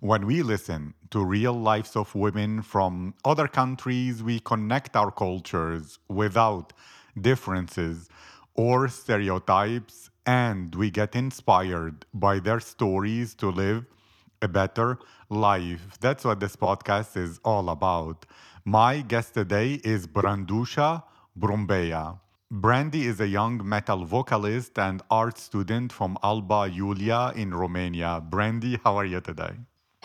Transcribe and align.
when 0.00 0.26
we 0.26 0.42
listen 0.42 0.94
to 1.10 1.24
real 1.24 1.54
lives 1.54 1.96
of 1.96 2.14
women 2.14 2.60
from 2.60 3.14
other 3.24 3.48
countries, 3.48 4.22
we 4.22 4.40
connect 4.40 4.94
our 4.94 5.10
cultures 5.10 5.98
without 6.08 6.72
differences 7.18 8.08
or 8.54 8.88
stereotypes, 8.88 10.10
and 10.26 10.74
we 10.74 10.90
get 10.90 11.14
inspired 11.14 12.04
by 12.12 12.38
their 12.38 12.60
stories 12.60 13.34
to 13.34 13.48
live 13.48 13.86
a 14.42 14.48
better 14.48 14.98
life. 15.30 15.96
That's 16.00 16.24
what 16.24 16.40
this 16.40 16.56
podcast 16.56 17.16
is 17.16 17.40
all 17.44 17.70
about. 17.70 18.26
My 18.64 19.00
guest 19.00 19.34
today 19.34 19.80
is 19.82 20.06
Brânduşa 20.06 21.02
Brumbea. 21.38 22.18
Brandy 22.50 23.06
is 23.06 23.20
a 23.20 23.26
young 23.26 23.66
metal 23.66 24.04
vocalist 24.04 24.78
and 24.78 25.02
art 25.10 25.38
student 25.38 25.92
from 25.92 26.18
Alba 26.22 26.70
Iulia 26.70 27.34
in 27.34 27.54
Romania. 27.54 28.20
Brandy, 28.20 28.78
how 28.84 28.96
are 28.96 29.04
you 29.04 29.20
today? 29.20 29.56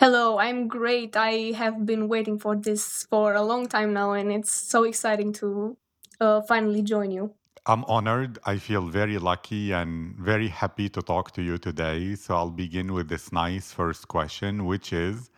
Hello, 0.02 0.36
I'm 0.36 0.66
great. 0.66 1.16
I 1.16 1.52
have 1.54 1.86
been 1.86 2.08
waiting 2.08 2.36
for 2.36 2.56
this 2.56 3.06
for 3.08 3.34
a 3.34 3.42
long 3.42 3.68
time 3.68 3.92
now, 3.92 4.14
and 4.14 4.32
it's 4.32 4.52
so 4.52 4.82
exciting 4.82 5.32
to 5.34 5.76
uh, 6.20 6.40
finally 6.42 6.82
join 6.82 7.12
you. 7.12 7.34
I'm 7.66 7.84
honored. 7.84 8.40
I 8.44 8.56
feel 8.56 8.88
very 8.88 9.18
lucky 9.18 9.70
and 9.70 10.16
very 10.16 10.48
happy 10.48 10.88
to 10.88 11.02
talk 11.02 11.30
to 11.34 11.42
you 11.42 11.56
today. 11.56 12.16
So 12.16 12.34
I'll 12.34 12.50
begin 12.50 12.92
with 12.92 13.08
this 13.08 13.30
nice 13.30 13.70
first 13.70 14.08
question, 14.08 14.66
which 14.66 14.92
is 14.92 15.30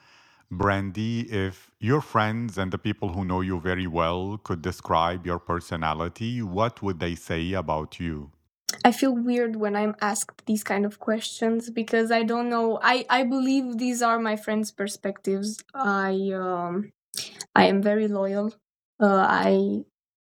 Brandy, 0.50 1.30
if 1.30 1.70
your 1.78 2.00
friends 2.00 2.56
and 2.56 2.72
the 2.72 2.78
people 2.78 3.10
who 3.10 3.26
know 3.26 3.42
you 3.42 3.60
very 3.60 3.86
well 3.86 4.38
could 4.44 4.62
describe 4.62 5.26
your 5.26 5.40
personality, 5.40 6.40
what 6.40 6.80
would 6.80 7.00
they 7.00 7.16
say 7.16 7.52
about 7.52 8.00
you? 8.00 8.30
I 8.84 8.92
feel 8.92 9.12
weird 9.14 9.56
when 9.56 9.76
I'm 9.76 9.94
asked 10.00 10.46
these 10.46 10.64
kind 10.64 10.84
of 10.86 10.98
questions 10.98 11.70
because 11.70 12.10
I 12.10 12.22
don't 12.22 12.48
know. 12.48 12.78
I 12.82 13.04
I 13.10 13.22
believe 13.24 13.78
these 13.78 14.02
are 14.02 14.18
my 14.18 14.36
friends' 14.36 14.70
perspectives. 14.72 15.62
I 15.74 16.30
um 16.34 16.92
I 17.54 17.66
am 17.66 17.82
very 17.82 18.08
loyal. 18.08 18.54
Uh, 19.00 19.26
I 19.28 19.84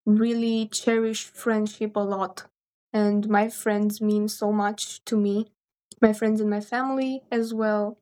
really 0.06 0.68
cherish 0.68 1.26
friendship 1.26 1.96
a 1.96 2.02
lot, 2.02 2.46
and 2.94 3.30
my 3.30 3.50
friends 3.50 4.02
mean 4.02 4.28
so 4.28 4.52
much 4.52 5.04
to 5.06 5.18
me. 5.18 5.52
My 6.02 6.14
friends 6.14 6.42
and 6.42 6.50
my 6.50 6.62
family 6.62 7.24
as 7.32 7.54
well 7.54 7.98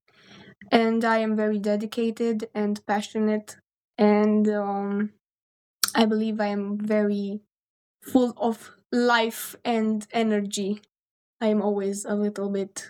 and 0.72 1.04
I 1.06 1.20
am 1.20 1.36
very 1.36 1.60
dedicated 1.60 2.50
and 2.56 2.86
passionate, 2.88 3.58
and 3.98 4.48
um, 4.50 5.12
I 5.96 6.06
believe 6.06 6.40
I 6.40 6.48
am 6.48 6.78
very 6.78 7.42
full 8.02 8.34
of 8.38 8.76
life 8.94 9.56
and 9.66 10.08
energy. 10.14 10.82
I 11.42 11.48
am 11.48 11.62
always 11.62 12.06
a 12.06 12.16
little 12.16 12.50
bit 12.50 12.88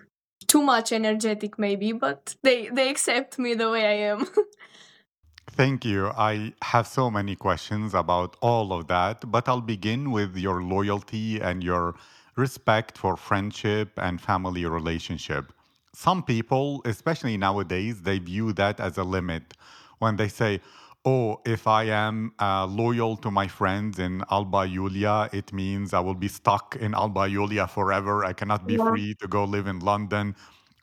too 0.48 0.62
much 0.62 0.92
energetic, 0.92 1.58
maybe, 1.58 1.92
but 1.94 2.36
they 2.44 2.68
they 2.68 2.90
accept 2.90 3.40
me 3.40 3.56
the 3.56 3.72
way 3.72 3.86
I 3.86 3.98
am. 4.12 4.28
Thank 5.50 5.86
you. 5.86 6.08
I 6.08 6.53
have 6.62 6.88
so 6.88 7.09
many 7.09 7.36
questions 7.36 7.94
about 7.94 8.38
all 8.41 8.74
of 8.74 8.88
that, 8.88 9.31
but 9.31 9.47
I'll 9.47 9.62
begin 9.62 10.12
with 10.12 10.38
your 10.38 10.62
loyalty 10.62 11.40
and 11.40 11.64
your 11.64 11.96
respect 12.35 12.97
for 12.97 13.18
friendship 13.18 13.91
and 13.97 14.20
family 14.20 14.66
relationship 14.66 15.53
some 15.94 16.24
people, 16.24 16.81
especially 16.85 17.38
nowadays, 17.38 18.02
they 18.02 18.20
view 18.20 18.52
that 18.53 18.80
as 18.80 18.97
a 18.97 19.03
limit 19.03 19.53
when 20.00 20.16
they 20.16 20.28
say, 20.28 20.59
oh, 21.06 21.41
if 21.46 21.68
I 21.68 21.84
am 21.84 22.34
uh, 22.40 22.66
loyal 22.66 23.18
to 23.18 23.31
my 23.31 23.47
friends 23.47 24.00
in 24.00 24.24
Alba 24.31 24.68
Iulia, 24.68 25.34
it 25.34 25.52
means 25.52 25.94
I 25.94 26.00
will 26.00 26.16
be 26.16 26.28
stuck 26.28 26.78
in 26.80 26.94
Alba 26.94 27.22
Iulia 27.22 27.69
forever. 27.69 28.24
I 28.24 28.34
cannot 28.34 28.66
be 28.66 28.75
yeah. 28.75 28.90
free 28.90 29.16
to 29.16 29.28
go 29.28 29.44
live 29.44 29.68
in 29.68 29.80
London 29.80 30.36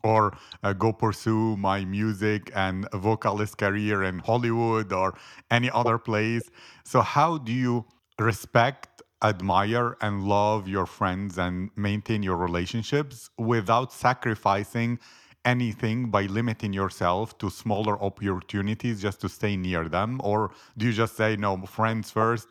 or 0.02 0.36
uh, 0.62 0.72
go 0.72 0.92
pursue 0.92 1.56
my 1.56 1.84
music 1.84 2.50
and 2.54 2.88
vocalist 2.92 3.58
career 3.58 4.02
in 4.02 4.18
Hollywood 4.18 4.92
or 4.92 5.14
any 5.50 5.70
other 5.70 5.98
place. 5.98 6.48
So, 6.84 7.00
how 7.00 7.38
do 7.38 7.52
you 7.52 7.86
respect 8.18 9.02
admire 9.22 9.96
and 10.00 10.24
love 10.24 10.66
your 10.66 10.86
friends 10.86 11.38
and 11.38 11.70
maintain 11.76 12.22
your 12.22 12.36
relationships 12.36 13.28
without 13.36 13.92
sacrificing 13.92 14.98
anything 15.44 16.10
by 16.10 16.22
limiting 16.22 16.72
yourself 16.72 17.36
to 17.38 17.50
smaller 17.50 18.00
opportunities 18.02 19.00
just 19.00 19.20
to 19.22 19.28
stay 19.28 19.56
near 19.56 19.88
them? 19.88 20.20
Or 20.22 20.50
do 20.76 20.86
you 20.86 20.92
just 20.92 21.16
say 21.16 21.36
no 21.36 21.56
friends 21.66 22.10
first 22.10 22.48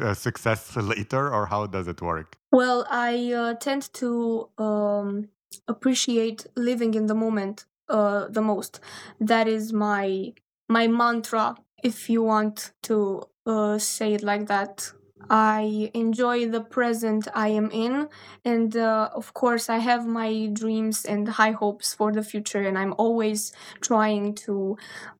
uh, 0.00 0.14
success 0.14 0.76
later 0.76 1.32
or 1.32 1.46
how 1.46 1.66
does 1.66 1.88
it 1.88 2.00
work? 2.02 2.36
Well 2.52 2.86
i 2.90 3.32
uh, 3.32 3.54
tend 3.54 3.92
to 3.94 4.48
um, 4.58 5.28
appreciate 5.66 6.46
living 6.56 6.94
in 6.94 7.06
the 7.06 7.14
moment 7.14 7.66
uh, 7.88 8.28
the 8.28 8.42
most. 8.42 8.80
That 9.20 9.48
is 9.48 9.72
my 9.72 10.32
my 10.68 10.86
mantra 10.86 11.56
if 11.82 12.10
you 12.10 12.22
want 12.22 12.72
to 12.82 13.22
uh, 13.46 13.78
say 13.78 14.14
it 14.14 14.22
like 14.22 14.46
that 14.48 14.92
I 15.30 15.90
enjoy 15.94 16.48
the 16.48 16.60
present 16.60 17.28
I 17.34 17.48
am 17.48 17.70
in. 17.70 18.08
And 18.44 18.76
uh, 18.76 19.10
of 19.14 19.34
course, 19.34 19.68
I 19.68 19.78
have 19.78 20.06
my 20.06 20.48
dreams 20.52 21.04
and 21.04 21.28
high 21.28 21.52
hopes 21.52 21.94
for 21.94 22.12
the 22.12 22.22
future. 22.22 22.60
And 22.62 22.78
I'm 22.78 22.94
always 22.98 23.52
trying 23.80 24.34
to 24.46 24.76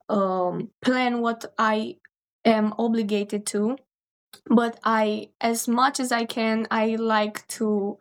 um, 0.08 0.70
plan 0.82 1.20
what 1.20 1.44
I 1.58 1.96
am 2.44 2.74
obligated 2.78 3.46
to. 3.46 3.76
But 4.46 4.78
I, 4.84 5.30
as 5.40 5.68
much 5.68 6.00
as 6.00 6.12
I 6.12 6.24
can, 6.24 6.66
I 6.70 6.96
like 6.96 7.46
to 7.48 7.98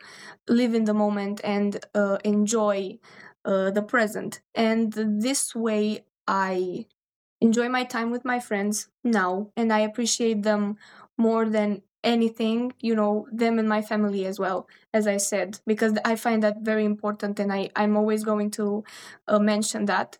live 0.47 0.73
in 0.73 0.85
the 0.85 0.93
moment 0.93 1.41
and 1.43 1.85
uh, 1.95 2.17
enjoy 2.23 2.99
uh, 3.45 3.71
the 3.71 3.81
present. 3.81 4.41
And 4.55 4.93
this 4.93 5.55
way, 5.55 6.05
I 6.27 6.85
enjoy 7.41 7.69
my 7.69 7.83
time 7.83 8.11
with 8.11 8.25
my 8.25 8.39
friends 8.39 8.89
now 9.03 9.51
and 9.55 9.71
I 9.71 9.79
appreciate 9.79 10.43
them 10.43 10.77
more 11.17 11.47
than 11.49 11.83
anything 12.03 12.71
you 12.79 12.95
know 12.95 13.27
them 13.31 13.59
and 13.59 13.67
my 13.67 13.81
family 13.81 14.25
as 14.25 14.39
well 14.39 14.67
as 14.93 15.07
i 15.07 15.17
said 15.17 15.59
because 15.65 15.93
i 16.05 16.15
find 16.15 16.43
that 16.43 16.57
very 16.61 16.85
important 16.85 17.39
and 17.39 17.51
i 17.51 17.69
i'm 17.75 17.97
always 17.97 18.23
going 18.23 18.49
to 18.51 18.83
uh, 19.27 19.39
mention 19.39 19.85
that. 19.85 20.17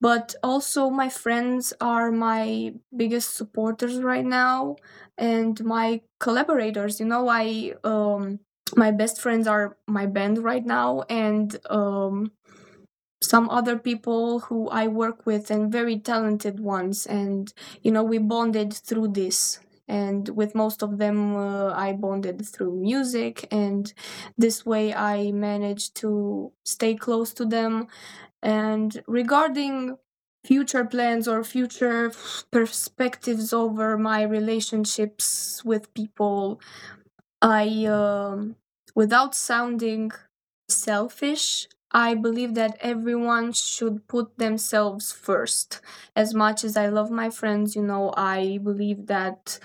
But 0.00 0.34
also 0.42 0.90
my 0.90 1.08
friends 1.08 1.72
are 1.80 2.10
my 2.10 2.74
biggest 2.96 3.36
supporters 3.36 3.98
right 4.02 4.24
now 4.24 4.76
and 5.16 5.62
my 5.64 6.00
collaborators 6.18 6.98
you 6.98 7.06
know 7.06 7.28
i 7.28 7.72
um 7.84 8.40
my 8.76 8.90
best 8.90 9.20
friends 9.20 9.46
are 9.46 9.76
my 9.86 10.06
band 10.06 10.38
right 10.42 10.64
now 10.66 11.02
and 11.08 11.56
um 11.70 12.32
some 13.22 13.48
other 13.50 13.78
people 13.78 14.40
who 14.40 14.68
I 14.68 14.88
work 14.88 15.26
with 15.26 15.50
and 15.50 15.70
very 15.72 15.98
talented 15.98 16.60
ones 16.60 17.06
and 17.06 17.52
you 17.82 17.90
know 17.92 18.02
we 18.02 18.18
bonded 18.18 18.72
through 18.74 19.08
this 19.08 19.60
and 19.88 20.28
with 20.30 20.54
most 20.54 20.82
of 20.82 20.98
them 20.98 21.36
uh, 21.36 21.72
i 21.74 21.92
bonded 21.92 22.46
through 22.46 22.74
music. 22.80 23.46
And 23.50 23.92
this 24.38 24.64
way 24.66 24.94
i 24.94 25.30
managed 25.32 25.94
to 25.96 26.52
stay 26.64 26.94
close 26.94 27.32
to 27.34 27.44
them. 27.44 27.86
And 28.42 29.02
regarding 29.06 29.96
future 30.44 30.84
plans 30.84 31.28
or 31.28 31.44
future 31.44 32.12
perspectives 32.50 33.52
over 33.52 33.98
my 33.98 34.22
relationships 34.22 35.62
with 35.64 35.92
people 35.94 36.60
i 37.40 37.86
uh, 37.86 38.42
without 38.94 39.34
sounding 39.34 40.10
selfish 40.68 41.68
I 41.92 42.14
believe 42.14 42.54
that 42.54 42.78
everyone 42.80 43.52
should 43.52 44.06
put 44.08 44.38
themselves 44.38 45.12
first. 45.12 45.80
As 46.16 46.34
much 46.34 46.64
as 46.64 46.76
I 46.76 46.88
love 46.88 47.10
my 47.10 47.30
friends, 47.30 47.76
you 47.76 47.82
know, 47.82 48.12
I 48.16 48.58
believe 48.62 49.06
that 49.06 49.58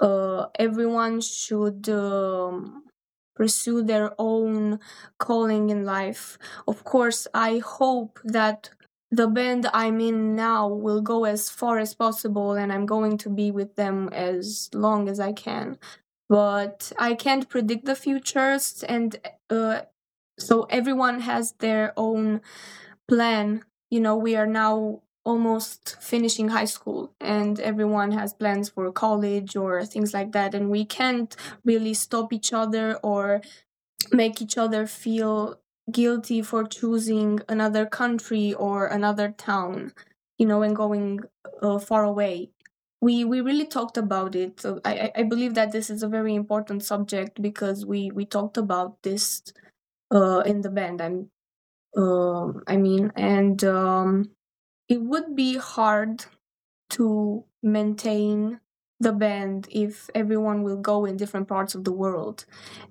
uh, 0.00 0.46
everyone 0.58 1.20
should 1.20 1.88
um, 1.88 2.84
pursue 3.34 3.82
their 3.82 4.12
own 4.18 4.80
calling 5.18 5.70
in 5.70 5.84
life. 5.84 6.38
Of 6.68 6.84
course, 6.84 7.26
I 7.34 7.58
hope 7.58 8.20
that 8.24 8.70
the 9.10 9.28
band 9.28 9.68
I'm 9.72 10.00
in 10.00 10.34
now 10.34 10.68
will 10.68 11.00
go 11.00 11.24
as 11.24 11.48
far 11.50 11.78
as 11.78 11.94
possible 11.94 12.52
and 12.52 12.72
I'm 12.72 12.86
going 12.86 13.18
to 13.18 13.30
be 13.30 13.50
with 13.50 13.76
them 13.76 14.08
as 14.12 14.68
long 14.74 15.08
as 15.08 15.20
I 15.20 15.32
can. 15.32 15.78
But 16.28 16.92
I 16.98 17.14
can't 17.14 17.48
predict 17.48 17.84
the 17.84 17.94
futures, 17.94 18.82
and 18.88 19.16
uh, 19.50 19.82
so 20.38 20.64
everyone 20.70 21.20
has 21.20 21.52
their 21.58 21.92
own 21.96 22.40
plan. 23.08 23.64
You 23.90 24.00
know 24.00 24.16
we 24.16 24.36
are 24.36 24.46
now 24.46 25.02
almost 25.24 25.96
finishing 26.02 26.48
high 26.48 26.66
school 26.66 27.12
and 27.20 27.58
everyone 27.60 28.12
has 28.12 28.34
plans 28.34 28.68
for 28.68 28.92
college 28.92 29.56
or 29.56 29.84
things 29.84 30.12
like 30.14 30.32
that. 30.32 30.54
And 30.54 30.70
we 30.70 30.84
can't 30.84 31.34
really 31.64 31.94
stop 31.94 32.32
each 32.32 32.52
other 32.52 32.96
or 33.02 33.40
make 34.12 34.40
each 34.42 34.58
other 34.58 34.86
feel 34.86 35.58
guilty 35.90 36.42
for 36.42 36.64
choosing 36.64 37.40
another 37.48 37.86
country 37.86 38.54
or 38.54 38.86
another 38.86 39.30
town 39.30 39.92
you 40.38 40.46
know 40.46 40.62
and 40.62 40.74
going 40.74 41.20
uh, 41.62 41.78
far 41.78 42.04
away. 42.04 42.50
We 43.00 43.24
we 43.24 43.40
really 43.42 43.66
talked 43.66 43.96
about 43.98 44.34
it. 44.34 44.60
So 44.60 44.80
i 44.84 45.12
i 45.14 45.22
believe 45.22 45.54
that 45.54 45.72
this 45.72 45.90
is 45.90 46.02
a 46.02 46.08
very 46.08 46.34
important 46.34 46.82
subject 46.84 47.40
because 47.42 47.84
we 47.86 48.10
we 48.10 48.24
talked 48.24 48.56
about 48.56 49.02
this 49.02 49.42
uh 50.14 50.40
in 50.46 50.62
the 50.62 50.70
band 50.70 51.00
i'm 51.02 51.30
uh, 51.96 52.48
i 52.68 52.76
mean 52.76 53.12
and 53.16 53.64
um 53.64 54.30
it 54.88 55.02
would 55.02 55.36
be 55.36 55.56
hard 55.58 56.26
to 56.90 57.44
maintain 57.62 58.60
the 59.00 59.12
band 59.12 59.68
if 59.70 60.10
everyone 60.14 60.62
will 60.62 60.76
go 60.76 61.04
in 61.04 61.16
different 61.16 61.48
parts 61.48 61.74
of 61.74 61.84
the 61.84 61.92
world. 61.92 62.46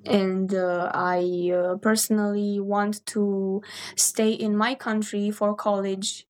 And 0.06 0.54
uh, 0.54 0.92
i 0.94 1.52
uh, 1.54 1.78
personally 1.78 2.60
want 2.60 3.06
to 3.08 3.62
stay 3.96 4.32
in 4.32 4.58
my 4.58 4.76
country 4.76 5.32
for 5.32 5.56
college 5.56 6.28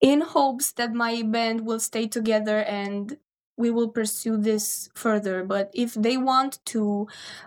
in 0.00 0.20
hopes 0.22 0.72
that 0.72 0.92
my 0.92 1.22
band 1.22 1.66
will 1.66 1.80
stay 1.80 2.06
together 2.06 2.58
and 2.64 3.16
we 3.58 3.70
will 3.70 3.88
pursue 3.88 4.38
this 4.38 4.88
further 4.94 5.44
but 5.44 5.70
if 5.74 5.94
they 5.94 6.16
want 6.16 6.60
to 6.64 7.06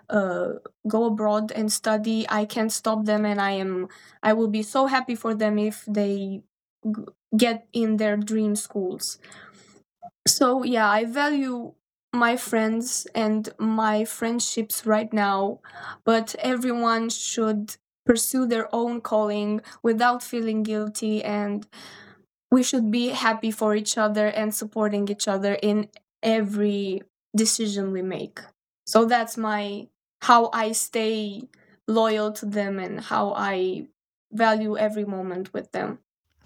uh, 0.10 0.50
go 0.88 1.06
abroad 1.06 1.52
and 1.54 1.72
study 1.72 2.26
i 2.30 2.46
can't 2.46 2.72
stop 2.72 3.06
them 3.06 3.26
and 3.26 3.42
i 3.42 3.52
am 3.52 3.88
i 4.24 4.34
will 4.34 4.50
be 4.50 4.64
so 4.64 4.88
happy 4.88 5.16
for 5.16 5.34
them 5.34 5.58
if 5.58 5.84
they 5.88 6.42
get 7.38 7.68
in 7.74 7.98
their 7.98 8.18
dream 8.18 8.56
schools. 8.56 9.18
So, 10.28 10.64
yeah, 10.64 10.90
I 10.90 11.06
value 11.06 11.74
my 12.14 12.36
friends 12.38 13.08
and 13.16 13.50
my 13.58 14.06
friendships 14.06 14.86
right 14.86 15.12
now, 15.14 15.60
but 16.04 16.36
everyone 16.40 17.10
should 17.10 17.76
pursue 18.06 18.46
their 18.46 18.74
own 18.76 19.02
calling 19.02 19.62
without 19.84 20.22
feeling 20.24 20.64
guilty 20.64 21.24
and 21.24 21.68
we 22.52 22.64
should 22.64 22.92
be 22.92 23.10
happy 23.10 23.52
for 23.52 23.76
each 23.76 23.98
other 23.98 24.28
and 24.28 24.54
supporting 24.56 25.08
each 25.10 25.28
other 25.28 25.56
in 25.62 25.90
every 26.24 27.02
decision 27.36 27.92
we 27.92 28.02
make. 28.02 28.40
So 28.86 29.06
that's 29.06 29.38
my 29.38 29.88
how 30.22 30.50
I 30.54 30.72
stay 30.74 31.44
loyal 31.88 32.32
to 32.34 32.46
them 32.46 32.80
and 32.80 33.00
how 33.00 33.34
I 33.36 33.88
value 34.32 34.78
every 34.78 35.06
moment 35.06 35.54
with 35.54 35.72
them. 35.72 36.00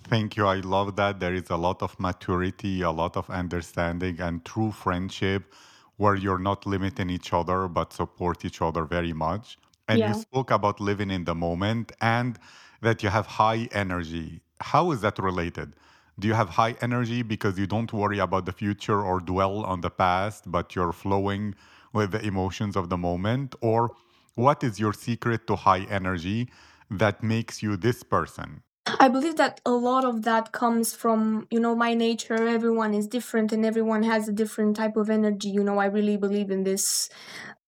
Thank 0.07 0.37
you. 0.37 0.45
I 0.45 0.57
love 0.57 0.95
that. 0.97 1.19
There 1.19 1.33
is 1.33 1.49
a 1.49 1.57
lot 1.57 1.81
of 1.81 1.99
maturity, 1.99 2.81
a 2.81 2.91
lot 2.91 3.17
of 3.17 3.29
understanding, 3.29 4.19
and 4.21 4.45
true 4.45 4.71
friendship 4.71 5.53
where 5.97 6.15
you're 6.15 6.39
not 6.39 6.65
limiting 6.65 7.09
each 7.09 7.33
other 7.33 7.67
but 7.67 7.93
support 7.93 8.43
each 8.45 8.61
other 8.61 8.85
very 8.85 9.13
much. 9.13 9.57
And 9.87 9.99
you 9.99 10.13
spoke 10.13 10.51
about 10.51 10.79
living 10.79 11.11
in 11.11 11.25
the 11.25 11.35
moment 11.35 11.91
and 12.01 12.37
that 12.81 13.03
you 13.03 13.09
have 13.09 13.25
high 13.25 13.67
energy. 13.71 14.41
How 14.59 14.91
is 14.91 15.01
that 15.01 15.19
related? 15.19 15.73
Do 16.17 16.29
you 16.29 16.33
have 16.33 16.49
high 16.49 16.75
energy 16.81 17.23
because 17.23 17.59
you 17.59 17.67
don't 17.67 17.91
worry 17.91 18.19
about 18.19 18.45
the 18.45 18.53
future 18.53 19.01
or 19.01 19.19
dwell 19.19 19.65
on 19.65 19.81
the 19.81 19.89
past, 19.89 20.49
but 20.49 20.73
you're 20.73 20.93
flowing 20.93 21.55
with 21.91 22.11
the 22.11 22.25
emotions 22.25 22.77
of 22.77 22.89
the 22.89 22.97
moment? 22.97 23.53
Or 23.59 23.91
what 24.35 24.63
is 24.63 24.79
your 24.79 24.93
secret 24.93 25.45
to 25.47 25.57
high 25.57 25.85
energy 25.89 26.49
that 26.89 27.21
makes 27.21 27.61
you 27.61 27.75
this 27.75 28.01
person? 28.01 28.63
I 28.99 29.09
believe 29.09 29.35
that 29.37 29.59
a 29.65 29.71
lot 29.71 30.05
of 30.05 30.21
that 30.23 30.51
comes 30.51 30.93
from, 30.93 31.47
you 31.49 31.59
know, 31.59 31.75
my 31.75 31.93
nature. 31.93 32.47
Everyone 32.47 32.93
is 32.93 33.07
different 33.07 33.51
and 33.51 33.65
everyone 33.65 34.03
has 34.03 34.29
a 34.29 34.31
different 34.31 34.77
type 34.77 34.95
of 34.95 35.09
energy. 35.09 35.49
You 35.49 35.63
know, 35.63 35.79
I 35.79 35.87
really 35.87 36.17
believe 36.17 36.49
in 36.49 36.63
this, 36.63 37.09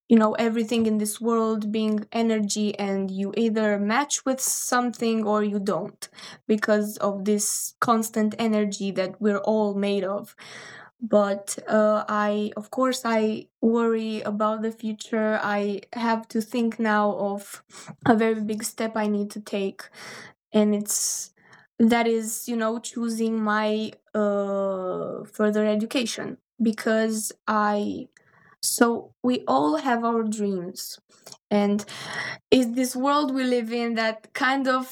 you 0.10 0.18
know, 0.18 0.34
everything 0.34 0.86
in 0.86 0.98
this 1.00 1.20
world 1.20 1.72
being 1.72 2.06
energy 2.14 2.78
and 2.80 3.12
you 3.12 3.34
either 3.36 3.78
match 3.78 4.26
with 4.26 4.40
something 4.40 5.26
or 5.26 5.44
you 5.44 5.60
don't 5.60 6.08
because 6.48 6.98
of 6.98 7.26
this 7.26 7.74
constant 7.82 8.34
energy 8.40 8.92
that 8.92 9.20
we're 9.22 9.40
all 9.40 9.74
made 9.74 10.04
of. 10.06 10.36
But 11.00 11.60
uh, 11.68 12.06
I, 12.10 12.52
of 12.58 12.72
course, 12.72 13.02
I 13.06 13.48
worry 13.62 14.22
about 14.22 14.64
the 14.64 14.72
future. 14.72 15.40
I 15.44 15.82
have 15.94 16.28
to 16.30 16.42
think 16.42 16.80
now 16.80 17.12
of 17.18 17.64
a 18.06 18.16
very 18.16 18.42
big 18.42 18.64
step 18.64 18.94
I 18.96 19.08
need 19.08 19.30
to 19.32 19.40
take 19.42 19.84
and 20.54 20.74
it's 20.76 21.32
that 21.80 22.08
is 22.08 22.48
you 22.48 22.56
know 22.56 22.80
choosing 22.80 23.42
my 23.44 23.92
uh 24.16 25.24
further 25.26 25.66
education 25.66 26.38
because 26.62 27.32
i 27.48 28.08
so 28.68 29.14
we 29.24 29.44
all 29.48 29.78
have 29.78 30.04
our 30.04 30.24
dreams 30.24 31.00
and 31.50 31.86
is 32.52 32.74
this 32.74 32.96
world 32.96 33.34
we 33.34 33.44
live 33.44 33.72
in 33.72 33.96
that 33.96 34.34
kind 34.34 34.68
of 34.68 34.86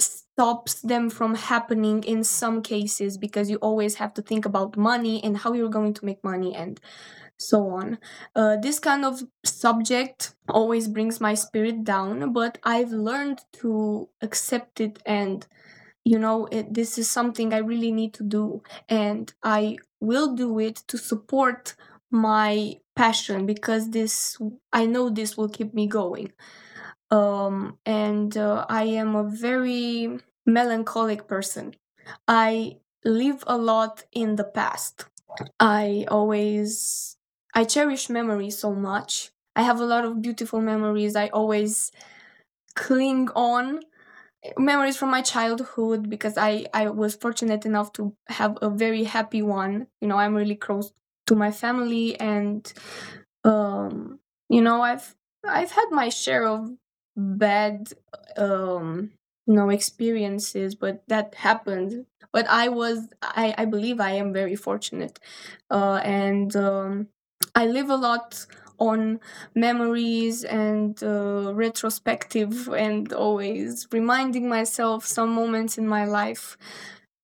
stops 0.00 0.80
them 0.82 1.10
from 1.10 1.34
happening 1.34 2.02
in 2.04 2.22
some 2.22 2.62
cases 2.62 3.18
because 3.18 3.50
you 3.50 3.56
always 3.56 3.96
have 3.96 4.14
to 4.14 4.22
think 4.22 4.44
about 4.46 4.76
money 4.76 5.22
and 5.24 5.38
how 5.38 5.52
you're 5.52 5.68
going 5.68 5.92
to 5.92 6.04
make 6.04 6.22
money 6.22 6.54
and 6.54 6.78
so 7.38 7.68
on. 7.70 7.98
Uh, 8.34 8.56
this 8.56 8.78
kind 8.78 9.04
of 9.04 9.22
subject 9.44 10.34
always 10.48 10.88
brings 10.88 11.20
my 11.20 11.34
spirit 11.34 11.84
down, 11.84 12.32
but 12.32 12.58
I've 12.62 12.92
learned 12.92 13.40
to 13.54 14.08
accept 14.22 14.80
it 14.80 15.00
and 15.06 15.46
you 16.04 16.18
know 16.18 16.46
it, 16.50 16.72
this 16.72 16.98
is 16.98 17.10
something 17.10 17.52
I 17.52 17.58
really 17.58 17.92
need 17.92 18.14
to 18.14 18.22
do, 18.22 18.62
and 18.88 19.32
I 19.42 19.76
will 20.00 20.34
do 20.34 20.58
it 20.58 20.76
to 20.88 20.96
support 20.96 21.74
my 22.10 22.76
passion 22.98 23.46
because 23.46 23.90
this 23.90 24.38
I 24.72 24.86
know 24.86 25.10
this 25.10 25.36
will 25.38 25.48
keep 25.48 25.74
me 25.74 25.86
going. 25.86 26.32
Um, 27.10 27.78
and 27.86 28.36
uh, 28.36 28.66
I 28.68 28.84
am 28.84 29.14
a 29.16 29.24
very 29.24 30.18
melancholic 30.46 31.26
person. 31.28 31.74
I 32.26 32.78
live 33.04 33.44
a 33.46 33.56
lot 33.58 34.04
in 34.12 34.36
the 34.36 34.44
past. 34.44 35.06
I 35.60 36.06
always 36.10 37.16
I 37.54 37.64
cherish 37.64 38.10
memories 38.10 38.58
so 38.58 38.74
much. 38.74 39.30
I 39.56 39.62
have 39.62 39.80
a 39.80 39.86
lot 39.86 40.04
of 40.04 40.22
beautiful 40.22 40.60
memories. 40.60 41.16
I 41.16 41.28
always 41.28 41.92
cling 42.74 43.28
on 43.34 43.80
memories 44.58 44.96
from 44.96 45.10
my 45.10 45.22
childhood 45.22 46.10
because 46.10 46.38
I 46.38 46.66
I 46.74 46.90
was 46.90 47.16
fortunate 47.16 47.66
enough 47.66 47.92
to 47.94 48.14
have 48.28 48.58
a 48.62 48.70
very 48.70 49.04
happy 49.04 49.42
one. 49.42 49.88
You 50.00 50.08
know, 50.08 50.16
I'm 50.18 50.34
really 50.34 50.56
close 50.56 50.92
to 51.28 51.36
my 51.36 51.52
family 51.52 52.18
and 52.20 52.72
um 53.44 54.18
you 54.48 54.62
know, 54.62 54.80
I've 54.82 55.14
I've 55.46 55.70
had 55.72 55.86
my 55.90 56.08
share 56.08 56.46
of 56.46 56.70
bad 57.16 57.92
um 58.36 59.10
you 59.46 59.54
know 59.54 59.70
experiences 59.70 60.74
but 60.74 61.02
that 61.08 61.34
happened 61.34 62.06
but 62.32 62.46
i 62.48 62.68
was 62.68 63.08
i 63.22 63.52
i 63.58 63.64
believe 63.64 63.98
i 64.00 64.12
am 64.12 64.32
very 64.32 64.54
fortunate 64.54 65.18
uh 65.70 66.00
and 66.04 66.54
um 66.54 67.08
I 67.54 67.66
live 67.66 67.90
a 67.90 67.96
lot 67.96 68.46
on 68.78 69.18
memories 69.54 70.44
and 70.44 71.02
uh, 71.02 71.52
retrospective 71.54 72.68
and 72.68 73.12
always 73.12 73.88
reminding 73.90 74.48
myself 74.48 75.04
some 75.04 75.30
moments 75.34 75.76
in 75.76 75.88
my 75.88 76.04
life. 76.04 76.56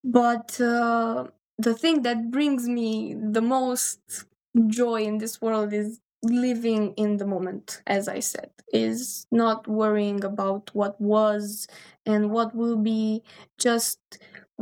But 0.03 0.61
uh, 0.61 1.29
the 1.59 1.75
thing 1.75 2.03
that 2.03 2.31
brings 2.31 2.69
me 2.69 3.15
the 3.15 3.43
most 3.43 4.25
joy 4.67 5.03
in 5.03 5.19
this 5.19 5.41
world 5.41 5.73
is 5.73 6.01
living 6.23 6.95
in 6.97 7.19
the 7.19 7.27
moment, 7.27 7.83
as 7.87 8.09
I 8.09 8.21
said, 8.21 8.51
is 8.73 9.27
not 9.31 9.69
worrying 9.69 10.25
about 10.25 10.71
what 10.75 11.01
was 11.01 11.67
and 12.07 12.31
what 12.31 12.55
will 12.55 12.77
be, 12.77 13.23
just 13.59 13.99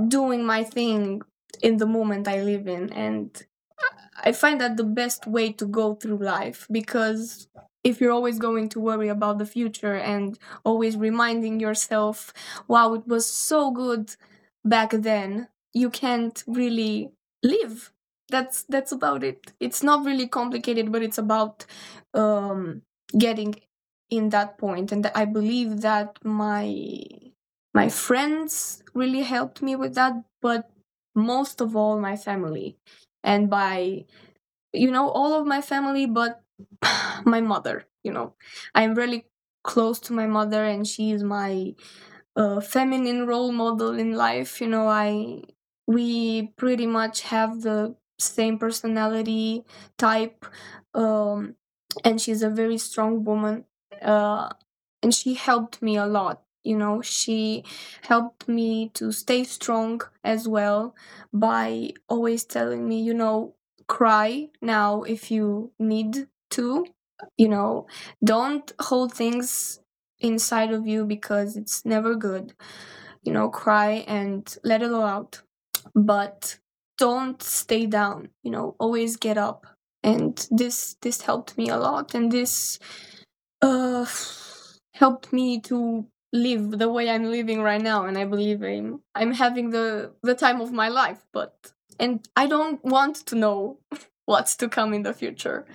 doing 0.09 0.45
my 0.45 0.65
thing 0.65 1.23
in 1.63 1.77
the 1.77 1.87
moment 1.87 2.29
I 2.29 2.43
live 2.43 2.67
in. 2.67 2.93
And 2.93 3.31
I 4.23 4.33
find 4.33 4.61
that 4.61 4.77
the 4.77 4.85
best 4.85 5.27
way 5.27 5.53
to 5.53 5.67
go 5.67 5.95
through 5.95 6.19
life 6.19 6.67
because 6.71 7.49
if 7.83 8.01
you're 8.01 8.13
always 8.13 8.39
going 8.39 8.69
to 8.71 8.81
worry 8.81 9.09
about 9.09 9.39
the 9.39 9.47
future 9.47 9.95
and 9.97 10.39
always 10.65 10.97
reminding 10.97 11.59
yourself, 11.61 12.33
wow, 12.69 12.95
it 12.95 13.07
was 13.09 13.27
so 13.27 13.71
good 13.71 14.15
back 14.65 14.91
then, 14.93 15.49
you 15.75 15.91
can't 15.91 16.43
really 16.47 17.11
live. 17.43 17.93
That's 18.29 18.65
that's 18.65 18.93
about 18.93 19.25
it. 19.25 19.53
It's 19.61 19.83
not 19.83 20.05
really 20.05 20.27
complicated, 20.29 20.93
but 20.93 21.03
it's 21.03 21.19
about 21.19 21.67
um, 22.15 22.83
getting 23.19 23.57
in 24.11 24.31
that 24.31 24.59
point. 24.59 24.93
And 24.93 25.11
I 25.15 25.25
believe 25.27 25.81
that 25.83 26.19
my 26.25 26.67
my 27.75 27.89
friends 27.89 28.83
really 28.95 29.23
helped 29.23 29.63
me 29.63 29.77
with 29.77 29.95
that, 29.95 30.15
but 30.41 30.71
most 31.15 31.61
of 31.61 31.77
all, 31.77 31.99
my 32.01 32.17
family 32.17 32.77
and 33.25 33.49
by 33.49 34.05
you 34.73 34.91
know 34.91 35.09
all 35.11 35.35
of 35.39 35.47
my 35.47 35.61
family 35.61 36.07
but 36.07 36.43
my 37.25 37.41
mother 37.41 37.85
you 38.05 38.13
know 38.13 38.35
i'm 38.75 38.95
really 38.95 39.25
close 39.65 40.01
to 40.01 40.13
my 40.13 40.27
mother 40.27 40.65
and 40.65 40.87
she 40.87 41.13
is 41.13 41.23
my 41.23 41.75
uh, 42.37 42.61
feminine 42.61 43.27
role 43.27 43.53
model 43.53 43.99
in 43.99 44.13
life 44.15 44.61
you 44.61 44.69
know 44.69 44.89
i 44.89 45.43
we 45.93 46.49
pretty 46.57 46.87
much 46.87 47.23
have 47.23 47.63
the 47.63 47.95
same 48.19 48.59
personality 48.59 49.65
type 49.99 50.45
um, 50.95 51.55
and 52.05 52.21
she's 52.21 52.43
a 52.43 52.51
very 52.51 52.79
strong 52.79 53.25
woman 53.25 53.65
uh, 54.01 54.49
and 55.03 55.15
she 55.15 55.35
helped 55.35 55.83
me 55.83 55.97
a 55.97 56.07
lot 56.07 56.43
you 56.65 56.77
know? 56.77 57.03
She 57.03 57.65
helped 58.03 58.47
me 58.49 58.89
to 58.95 59.11
stay 59.11 59.43
strong 59.43 60.01
as 60.23 60.47
well 60.47 60.95
by 61.33 61.91
always 62.09 62.45
telling 62.45 62.89
me 62.89 63.03
you 63.03 63.15
know 63.15 63.55
cry 63.89 64.49
now 64.61 65.03
if 65.03 65.31
you 65.31 65.73
need 65.79 66.29
to 66.51 66.87
you 67.37 67.49
know? 67.49 67.87
Don't 68.25 68.73
hold 68.81 69.13
things 69.13 69.81
inside 70.21 70.73
of 70.73 70.87
you 70.87 71.05
because 71.05 71.57
it's 71.57 71.85
never 71.85 72.15
good 72.15 72.55
you 73.25 73.33
know? 73.33 73.49
Cry 73.49 74.05
and 74.09 74.57
let 74.65 74.83
it 74.83 74.93
all 74.93 75.05
out 75.05 75.43
but 75.95 76.59
don't 76.99 77.43
stay 77.43 77.87
down 77.87 78.29
you 78.43 78.51
know 78.51 78.77
always 78.79 79.17
get 79.17 79.39
up 79.39 79.67
and 80.03 80.47
this 80.51 80.97
this 81.03 81.23
helped 81.23 81.57
me 81.57 81.69
a 81.69 81.77
lot 81.77 82.15
and 82.15 82.31
this 82.31 82.79
uh 83.63 84.07
helped 84.95 85.33
me 85.33 85.61
to 85.61 86.07
live 86.33 86.79
the 86.79 86.89
way 86.89 87.11
i'm 87.11 87.25
living 87.25 87.63
right 87.63 87.83
now 87.83 88.05
and 88.05 88.17
i 88.19 88.25
believe 88.25 88.63
i'm 88.63 89.01
i'm 89.15 89.33
having 89.33 89.71
the 89.71 90.13
the 90.23 90.35
time 90.35 90.61
of 90.61 90.73
my 90.73 90.89
life 90.89 91.25
but 91.33 91.73
and 91.99 92.29
i 92.37 92.47
don't 92.47 92.83
want 92.85 93.17
to 93.17 93.35
know 93.35 93.79
what's 94.27 94.57
to 94.57 94.69
come 94.69 94.95
in 94.95 95.03
the 95.03 95.13
future 95.13 95.67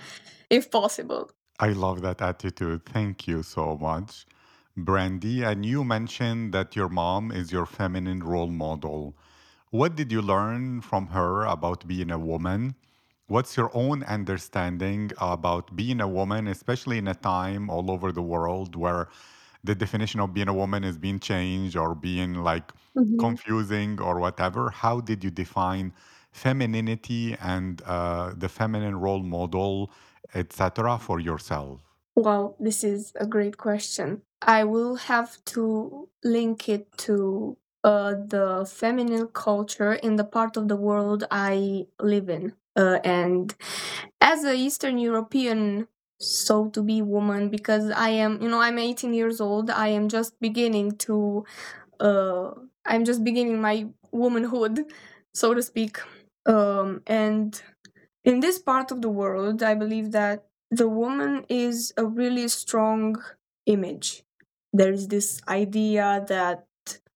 if 0.49 0.71
possible 0.71 1.29
I 1.59 1.69
love 1.69 2.01
that 2.01 2.21
attitude. 2.21 2.85
Thank 2.85 3.27
you 3.27 3.41
so 3.41 3.77
much, 3.77 4.27
Brandy. 4.75 5.43
And 5.43 5.65
you 5.65 5.83
mentioned 5.83 6.53
that 6.53 6.75
your 6.75 6.87
mom 6.87 7.31
is 7.31 7.51
your 7.51 7.65
feminine 7.65 8.21
role 8.23 8.51
model. 8.51 9.15
What 9.71 9.95
did 9.95 10.11
you 10.11 10.21
learn 10.21 10.81
from 10.81 11.07
her 11.07 11.43
about 11.45 11.87
being 11.87 12.11
a 12.11 12.19
woman? 12.19 12.75
What's 13.27 13.55
your 13.57 13.69
own 13.73 14.03
understanding 14.03 15.11
about 15.19 15.75
being 15.75 15.99
a 16.01 16.07
woman, 16.07 16.47
especially 16.47 16.97
in 16.97 17.07
a 17.07 17.13
time 17.15 17.69
all 17.69 17.91
over 17.91 18.11
the 18.11 18.21
world 18.21 18.75
where 18.75 19.07
the 19.63 19.75
definition 19.75 20.19
of 20.21 20.33
being 20.33 20.47
a 20.47 20.53
woman 20.53 20.83
is 20.83 20.97
being 20.97 21.19
changed 21.19 21.75
or 21.75 21.95
being 21.95 22.35
like 22.35 22.71
Mhm. 22.95 23.27
confusing 23.27 23.99
or 24.01 24.19
whatever? 24.19 24.69
How 24.69 25.01
did 25.01 25.23
you 25.23 25.31
define 25.31 25.93
femininity 26.31 27.35
and 27.35 27.81
uh, 27.83 28.33
the 28.35 28.49
feminine 28.49 28.97
role 28.97 29.23
model, 29.23 29.91
etc., 30.33 30.97
for 30.99 31.19
yourself? 31.19 31.81
Well, 32.15 32.55
this 32.59 32.83
is 32.83 33.13
a 33.15 33.25
great 33.27 33.57
question. 33.57 34.23
I 34.41 34.63
will 34.63 34.95
have 34.95 35.43
to 35.45 36.09
link 36.23 36.67
it 36.67 36.91
to 36.99 37.57
uh, 37.87 38.11
the 38.35 38.69
feminine 38.69 39.27
culture 39.29 39.93
in 39.93 40.17
the 40.17 40.23
part 40.25 40.57
of 40.57 40.67
the 40.67 40.75
world 40.75 41.23
I 41.31 41.87
live 42.01 42.29
in. 42.29 42.53
Uh, 42.75 42.99
and 43.03 43.55
as 44.21 44.43
a 44.43 44.53
Eastern 44.53 44.97
European, 44.97 45.87
so 46.19 46.69
to 46.69 46.81
be 46.83 47.01
woman, 47.01 47.49
because 47.49 47.89
I 47.91 48.09
am, 48.09 48.41
you 48.41 48.49
know, 48.49 48.61
I'm 48.61 48.79
18 48.79 49.13
years 49.13 49.41
old, 49.41 49.69
I 49.69 49.89
am 49.89 50.09
just 50.09 50.39
beginning 50.41 50.97
to, 51.07 51.45
uh, 51.99 52.51
I'm 52.85 53.05
just 53.05 53.23
beginning 53.23 53.61
my 53.61 53.87
womanhood, 54.11 54.85
so 55.33 55.53
to 55.55 55.63
speak. 55.63 55.99
Um, 56.45 57.03
and 57.07 57.61
in 58.25 58.41
this 58.41 58.59
part 58.59 58.91
of 58.91 59.01
the 59.01 59.09
world, 59.09 59.63
I 59.63 59.75
believe 59.75 60.11
that 60.13 60.45
the 60.71 60.89
woman 60.89 61.45
is 61.49 61.93
a 61.97 62.05
really 62.05 62.47
strong 62.49 63.23
image. 63.65 64.23
There 64.73 64.91
is 64.91 65.09
this 65.09 65.41
idea 65.49 66.25
that 66.29 66.66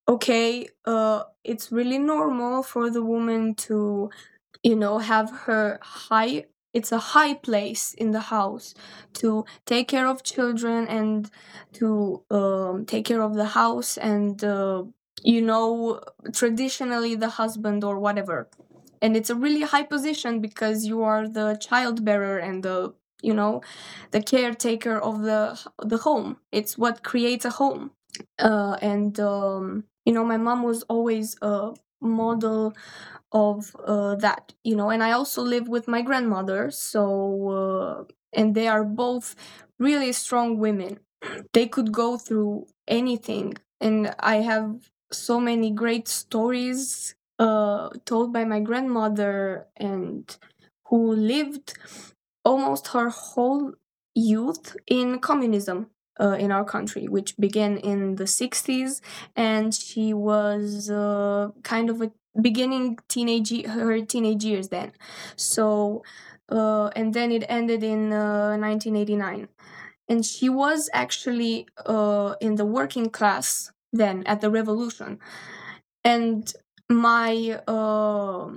okay, 0.07 0.67
uh, 0.85 1.23
it's 1.43 1.71
really 1.71 1.97
normal 1.99 2.63
for 2.63 2.89
the 2.89 3.03
woman 3.03 3.55
to, 3.55 4.09
you 4.63 4.75
know, 4.75 4.99
have 4.99 5.31
her 5.45 5.79
high. 5.81 6.45
It's 6.73 6.91
a 6.91 6.99
high 6.99 7.33
place 7.33 7.93
in 7.93 8.11
the 8.11 8.21
house 8.21 8.73
to 9.15 9.45
take 9.65 9.89
care 9.89 10.07
of 10.07 10.23
children 10.23 10.87
and 10.87 11.29
to 11.73 12.23
um, 12.31 12.85
take 12.85 13.05
care 13.05 13.21
of 13.21 13.35
the 13.35 13.45
house 13.45 13.97
and 13.97 14.41
uh, 14.43 14.83
you 15.23 15.41
know 15.41 16.01
traditionally 16.33 17.15
the 17.15 17.29
husband 17.29 17.83
or 17.83 17.99
whatever 17.99 18.49
and 19.01 19.15
it's 19.17 19.29
a 19.29 19.35
really 19.35 19.61
high 19.61 19.83
position 19.83 20.39
because 20.39 20.85
you 20.85 21.03
are 21.03 21.27
the 21.27 21.55
child 21.59 22.03
bearer 22.05 22.37
and 22.37 22.63
the 22.63 22.93
you 23.21 23.33
know 23.33 23.61
the 24.11 24.21
caretaker 24.21 24.97
of 24.97 25.21
the 25.21 25.59
the 25.83 25.97
home 25.97 26.37
it's 26.51 26.77
what 26.77 27.03
creates 27.03 27.45
a 27.45 27.51
home 27.51 27.91
uh, 28.39 28.77
and 28.81 29.19
um, 29.19 29.85
you 30.05 30.13
know 30.13 30.23
my 30.25 30.37
mom 30.37 30.63
was 30.63 30.83
always 30.83 31.37
a 31.41 31.73
model 32.01 32.73
of 33.31 33.75
uh, 33.85 34.15
that 34.15 34.53
you 34.63 34.75
know 34.75 34.89
and 34.89 35.03
i 35.03 35.11
also 35.11 35.41
live 35.41 35.67
with 35.67 35.87
my 35.87 36.01
grandmother 36.01 36.71
so 36.71 37.49
uh, 37.49 38.03
and 38.33 38.55
they 38.55 38.67
are 38.67 38.83
both 38.83 39.35
really 39.79 40.11
strong 40.13 40.57
women. 40.57 40.99
They 41.53 41.67
could 41.67 41.91
go 41.91 42.17
through 42.17 42.67
anything 42.87 43.55
and 43.79 44.13
i 44.19 44.37
have 44.37 44.91
so 45.11 45.39
many 45.39 45.71
great 45.71 46.07
stories 46.07 47.15
uh, 47.39 47.89
told 48.05 48.33
by 48.33 48.43
my 48.45 48.59
grandmother 48.59 49.67
and 49.77 50.37
who 50.87 51.13
lived 51.13 51.73
almost 52.43 52.87
her 52.89 53.09
whole 53.09 53.73
youth 54.15 54.75
in 54.87 55.19
communism 55.19 55.87
uh, 56.19 56.35
in 56.39 56.51
our 56.51 56.63
country, 56.65 57.07
which 57.07 57.37
began 57.37 57.77
in 57.77 58.15
the 58.15 58.27
60s. 58.27 59.01
And 59.35 59.73
she 59.73 60.13
was 60.13 60.89
uh, 60.89 61.49
kind 61.63 61.89
of 61.89 62.01
a 62.01 62.11
beginning 62.39 62.97
teenage 63.09 63.65
her 63.65 64.01
teenage 64.01 64.43
years 64.43 64.69
then. 64.69 64.93
So, 65.35 66.03
uh, 66.49 66.87
and 66.95 67.13
then 67.13 67.31
it 67.31 67.43
ended 67.49 67.83
in 67.83 68.09
1989. 68.09 69.47
And 70.07 70.25
she 70.25 70.49
was 70.49 70.89
actually 70.93 71.67
uh, 71.85 72.35
in 72.41 72.55
the 72.55 72.65
working 72.65 73.09
class 73.09 73.71
then 73.93 74.23
at 74.25 74.41
the 74.41 74.49
revolution. 74.49 75.19
And 76.03 76.51
my 76.89 77.61
uh, 77.67 78.49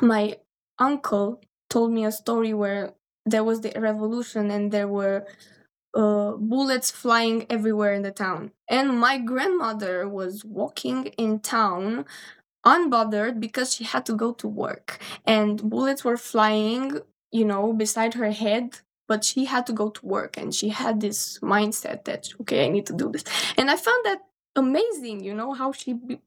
my 0.00 0.38
uncle 0.78 1.40
told 1.68 1.92
me 1.92 2.04
a 2.04 2.12
story 2.12 2.54
where 2.54 2.94
there 3.26 3.44
was 3.44 3.60
the 3.62 3.72
revolution 3.76 4.50
and 4.50 4.70
there 4.70 4.88
were 4.88 5.26
uh, 5.94 6.32
bullets 6.32 6.90
flying 6.90 7.46
everywhere 7.50 7.94
in 7.94 8.02
the 8.02 8.10
town. 8.10 8.52
And 8.68 8.98
my 8.98 9.18
grandmother 9.18 10.08
was 10.08 10.44
walking 10.44 11.06
in 11.18 11.40
town 11.40 12.04
unbothered 12.66 13.40
because 13.40 13.74
she 13.74 13.84
had 13.84 14.06
to 14.06 14.14
go 14.14 14.32
to 14.32 14.48
work 14.48 14.98
and 15.26 15.62
bullets 15.68 16.04
were 16.04 16.16
flying, 16.16 16.98
you 17.30 17.44
know, 17.44 17.72
beside 17.72 18.14
her 18.14 18.30
head. 18.30 18.78
But 19.06 19.22
she 19.22 19.44
had 19.44 19.66
to 19.66 19.74
go 19.74 19.90
to 19.90 20.06
work 20.06 20.38
and 20.38 20.54
she 20.54 20.70
had 20.70 21.00
this 21.00 21.38
mindset 21.40 22.04
that, 22.06 22.30
okay, 22.40 22.64
I 22.64 22.68
need 22.70 22.86
to 22.86 22.94
do 22.94 23.10
this. 23.12 23.22
And 23.58 23.70
I 23.70 23.76
found 23.76 24.04
that 24.06 24.20
amazing, 24.56 25.22
you 25.22 25.34
know, 25.34 25.52
how 25.52 25.72
she 25.72 25.92
be- 25.92 26.22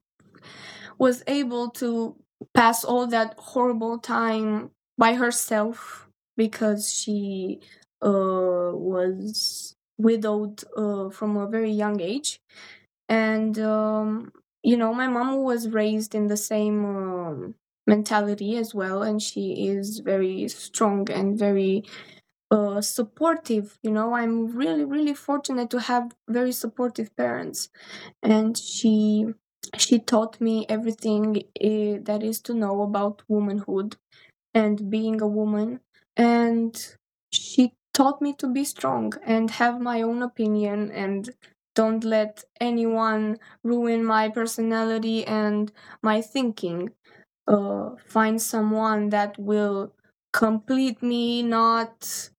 was 0.98 1.22
able 1.26 1.70
to 1.70 2.16
pass 2.54 2.84
all 2.84 3.06
that 3.08 3.34
horrible 3.38 3.98
time 3.98 4.70
by 4.96 5.14
herself 5.14 6.08
because 6.36 6.92
she 6.92 7.60
was 8.06 9.74
widowed 9.98 10.62
uh, 10.76 11.10
from 11.10 11.36
a 11.36 11.48
very 11.48 11.70
young 11.72 12.00
age. 12.00 12.40
And, 13.08 13.58
um, 13.58 14.32
you 14.62 14.76
know, 14.76 14.94
my 14.94 15.08
mom 15.08 15.38
was 15.42 15.68
raised 15.68 16.14
in 16.14 16.26
the 16.28 16.36
same 16.36 16.84
um, 16.84 17.54
mentality 17.86 18.56
as 18.56 18.74
well. 18.74 19.02
And 19.02 19.22
she 19.22 19.68
is 19.68 20.00
very 20.00 20.48
strong 20.48 21.10
and 21.10 21.38
very 21.38 21.84
uh, 22.50 22.80
supportive. 22.80 23.78
You 23.82 23.90
know, 23.90 24.14
I'm 24.14 24.56
really, 24.56 24.84
really 24.84 25.14
fortunate 25.14 25.70
to 25.70 25.80
have 25.80 26.14
very 26.28 26.52
supportive 26.52 27.14
parents. 27.16 27.68
And 28.22 28.56
she 28.58 29.26
she 29.78 29.98
taught 29.98 30.40
me 30.40 30.66
everything 30.68 31.38
uh, 31.62 31.98
that 32.04 32.20
is 32.22 32.40
to 32.42 32.54
know 32.54 32.82
about 32.82 33.22
womanhood 33.28 33.96
and 34.54 34.90
being 34.90 35.20
a 35.20 35.26
woman 35.26 35.80
and 36.16 36.96
she 37.32 37.72
taught 37.98 38.22
me 38.22 38.32
to 38.42 38.48
be 38.48 38.64
strong 38.64 39.12
and 39.26 39.50
have 39.62 39.80
my 39.80 40.02
own 40.02 40.22
opinion 40.22 40.90
and 40.92 41.30
don't 41.74 42.04
let 42.04 42.44
anyone 42.60 43.38
ruin 43.64 44.04
my 44.04 44.28
personality 44.28 45.18
and 45.26 45.72
my 46.02 46.20
thinking. 46.22 46.90
Uh, 47.48 47.90
find 48.06 48.42
someone 48.42 49.10
that 49.10 49.38
will 49.38 49.94
complete 50.32 51.02
me 51.02 51.42
not 51.42 52.30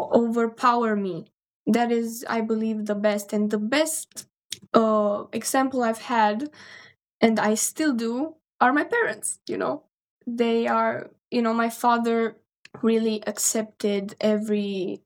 overpower 0.00 0.96
me. 0.96 1.26
That 1.66 1.90
is 1.92 2.24
i 2.28 2.40
believe 2.40 2.86
the 2.86 2.94
best. 2.94 3.32
And 3.32 3.50
the 3.50 3.58
best 3.58 4.26
uh, 4.74 5.24
example 5.32 5.82
i've 5.82 6.02
had 6.02 6.50
and 7.20 7.40
i 7.40 7.54
still 7.54 7.92
do 7.94 8.36
are 8.60 8.72
my 8.72 8.84
parents 8.84 9.38
you 9.48 9.58
know. 9.58 9.84
They 10.26 10.66
are 10.68 11.10
you 11.30 11.42
know 11.42 11.54
my 11.54 11.70
father 11.70 12.36
really 12.82 13.22
accepted 13.26 14.14
every 14.20 15.00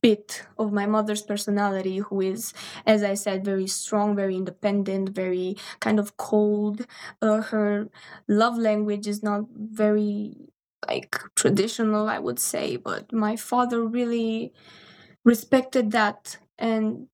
bit 0.00 0.44
of 0.58 0.72
my 0.72 0.86
mother's 0.86 1.22
personality 1.22 1.98
who 1.98 2.20
is 2.20 2.54
as 2.86 3.02
i 3.02 3.12
said 3.12 3.44
very 3.44 3.66
strong 3.66 4.14
very 4.16 4.36
independent 4.36 5.10
very 5.10 5.56
kind 5.80 5.98
of 5.98 6.16
cold. 6.16 6.86
Uh, 7.20 7.42
her 7.42 7.88
love 8.28 8.56
language 8.56 9.06
is 9.06 9.22
not 9.22 9.44
very 9.56 10.36
like 10.88 11.18
traditional 11.34 12.08
i 12.08 12.18
would 12.18 12.38
say 12.38 12.76
but 12.76 13.12
my 13.12 13.36
father 13.36 13.84
really 13.84 14.52
respected 15.24 15.90
that 15.92 16.38
and 16.58 17.06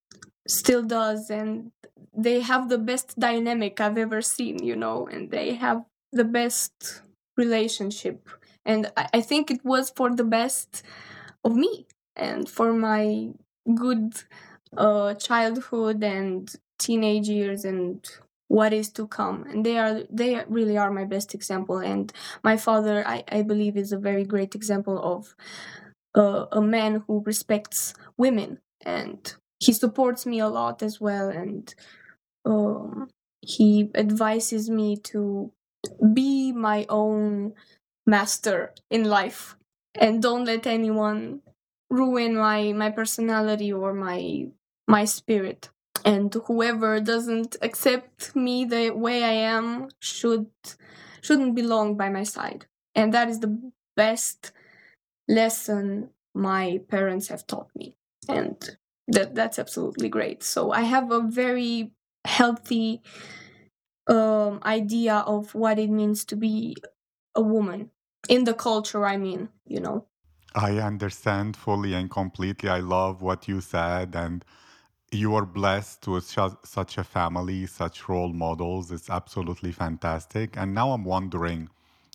still 0.49 0.83
does 0.83 1.31
and 1.31 1.73
they 2.17 2.41
have 2.41 2.69
the 2.69 2.79
best 2.79 3.19
dynamic 3.19 3.81
i've 3.81 3.99
ever 3.99 4.23
seen 4.23 4.63
you 4.65 4.77
know 4.77 5.07
and 5.09 5.31
they 5.31 5.55
have 5.55 5.85
the 6.13 6.25
best 6.25 7.03
relationship 7.37 8.29
and 8.71 8.91
i, 8.97 9.07
I 9.19 9.21
think 9.21 9.51
it 9.51 9.65
was 9.65 9.91
for 9.91 10.09
the 10.15 10.25
best 10.39 10.83
of 11.45 11.57
me 11.57 11.87
and 12.17 12.49
for 12.49 12.73
my 12.73 13.31
good 13.75 14.15
uh, 14.77 15.15
childhood 15.15 16.03
and 16.05 16.55
teenage 16.79 17.29
years 17.29 17.65
and 17.65 18.07
what 18.49 18.73
is 18.73 18.91
to 18.93 19.07
come. 19.07 19.45
And 19.45 19.65
they 19.67 19.79
are 19.79 20.03
they 20.11 20.43
really 20.49 20.77
are 20.79 20.91
my 20.91 21.05
best 21.05 21.35
example. 21.35 21.79
And 21.79 22.13
my 22.45 22.57
father 22.57 23.05
i, 23.07 23.25
I 23.31 23.43
believe 23.43 23.77
is 23.77 23.93
a 23.93 23.99
very 23.99 24.25
great 24.25 24.55
example 24.55 24.99
of 25.03 25.35
uh, 26.17 26.47
a 26.53 26.61
man 26.61 27.03
who 27.07 27.23
respects 27.25 27.95
women 28.17 28.59
and 28.85 29.35
he 29.61 29.73
supports 29.73 30.27
me 30.27 30.41
a 30.41 30.49
lot 30.49 30.83
as 30.83 31.01
well. 31.01 31.29
And 31.29 31.73
um, 32.45 33.09
he 33.43 33.91
advises 33.95 34.71
me 34.71 34.97
to 35.13 35.53
be 36.15 36.53
my 36.53 36.87
own 36.89 37.55
master 38.11 38.75
in 38.91 39.05
life. 39.05 39.57
And 39.95 40.23
don't 40.23 40.45
let 40.47 40.67
anyone 40.67 41.41
ruin 41.91 42.37
my 42.37 42.73
my 42.73 42.91
personality 42.91 43.73
or 43.73 43.93
my 43.95 44.49
my 44.89 45.05
spirit. 45.05 45.71
And 46.05 46.33
whoever 46.47 47.01
doesn't 47.01 47.57
accept 47.63 48.35
me 48.37 48.65
the 48.65 48.91
way 48.91 49.19
i 49.25 49.37
am 49.57 49.89
should 50.01 50.47
shouldn't 51.23 51.55
belong 51.55 51.97
by 51.97 52.09
my 52.09 52.25
side. 52.25 52.67
And 52.95 53.13
that 53.15 53.29
is 53.29 53.41
the 53.41 53.53
best 53.97 54.53
lesson 55.29 56.11
my 56.35 56.81
parents 56.89 57.29
have 57.29 57.47
taught 57.47 57.71
me. 57.77 57.97
And 58.29 58.57
that 59.09 59.35
that's 59.35 59.59
absolutely 59.59 60.09
great. 60.09 60.43
So 60.43 60.73
i 60.73 60.83
have 60.83 61.11
a 61.13 61.21
very 61.23 61.93
healthy 62.27 63.03
um, 64.07 64.61
idea 64.65 65.17
of 65.27 65.55
what 65.55 65.79
it 65.79 65.91
means 65.91 66.25
to 66.27 66.37
be 66.37 66.77
a 67.35 67.43
woman 67.43 67.91
in 68.29 68.45
the 68.45 68.55
culture 68.55 69.07
i 69.07 69.17
mean 69.17 69.49
you 69.67 69.81
know 69.81 70.07
I 70.55 70.79
understand 70.79 71.57
fully 71.57 71.95
and 71.95 72.11
completely. 72.11 72.69
I 72.69 72.81
love 72.81 73.23
what 73.23 73.47
you 73.47 73.61
said, 73.61 74.17
and 74.17 74.45
you 75.13 75.35
are 75.35 75.47
blessed 75.47 76.07
with 76.09 76.25
such 76.25 76.99
a 76.99 77.05
family, 77.05 77.67
such 77.67 78.09
role 78.09 78.33
models. 78.33 78.91
It's 78.91 79.11
absolutely 79.11 79.73
fantastic. 79.73 80.57
And 80.57 80.75
now 80.75 80.93
I'm 80.93 81.05
wondering, 81.05 81.69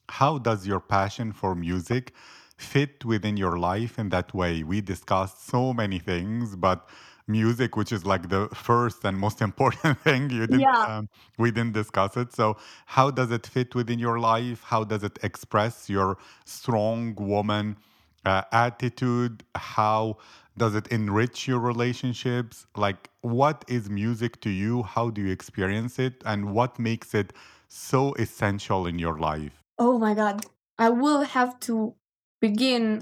how 0.09 0.37
does 0.37 0.67
your 0.67 0.79
passion 0.79 1.31
for 1.31 1.55
music 1.55 2.13
fit 2.57 3.03
within 3.05 3.37
your 3.37 3.57
life 3.57 3.97
in 3.99 4.09
that 4.09 4.33
way? 4.33 4.63
We 4.63 4.81
discussed 4.81 5.45
so 5.47 5.73
many 5.73 5.99
things, 5.99 6.55
but 6.55 6.87
music, 7.27 7.75
which 7.75 7.91
is 7.91 8.05
like 8.05 8.29
the 8.29 8.47
first 8.53 9.03
and 9.03 9.17
most 9.17 9.41
important 9.49 9.99
thing, 9.99 10.29
you 10.29 10.47
didn't. 10.47 10.61
yeah 10.61 10.85
Um, 10.87 11.09
we 11.37 11.51
didn't 11.51 11.73
discuss 11.73 12.17
it. 12.17 12.33
So, 12.33 12.57
how 12.85 13.11
does 13.11 13.31
it 13.31 13.45
fit 13.47 13.75
within 13.75 13.99
your 13.99 14.19
life? 14.19 14.63
How 14.63 14.83
does 14.83 15.03
it 15.03 15.17
express 15.23 15.89
your 15.89 16.17
strong 16.45 17.15
woman? 17.15 17.77
uh, 18.25 18.41
attitude? 18.51 19.43
How 19.53 20.17
does 20.57 20.73
it 20.73 20.87
enrich 20.87 21.47
your 21.47 21.59
relationships? 21.59 22.65
Like, 22.75 23.09
what 23.21 23.63
is 23.67 23.87
music 23.89 24.41
to 24.41 24.49
you? 24.49 24.81
How 24.81 25.11
do 25.11 25.21
you 25.21 25.31
experience 25.31 25.99
it? 25.99 26.23
And 26.25 26.51
what 26.51 26.79
makes 26.79 27.13
it 27.13 27.33
so 27.67 28.13
essential 28.15 28.87
in 28.87 28.97
your 28.97 29.19
life? 29.19 29.61
oh 29.77 29.97
my 29.99 30.13
god 30.13 30.45
i 30.77 30.89
will 30.89 31.21
have 31.21 31.59
to 31.59 31.95
begin 32.41 33.01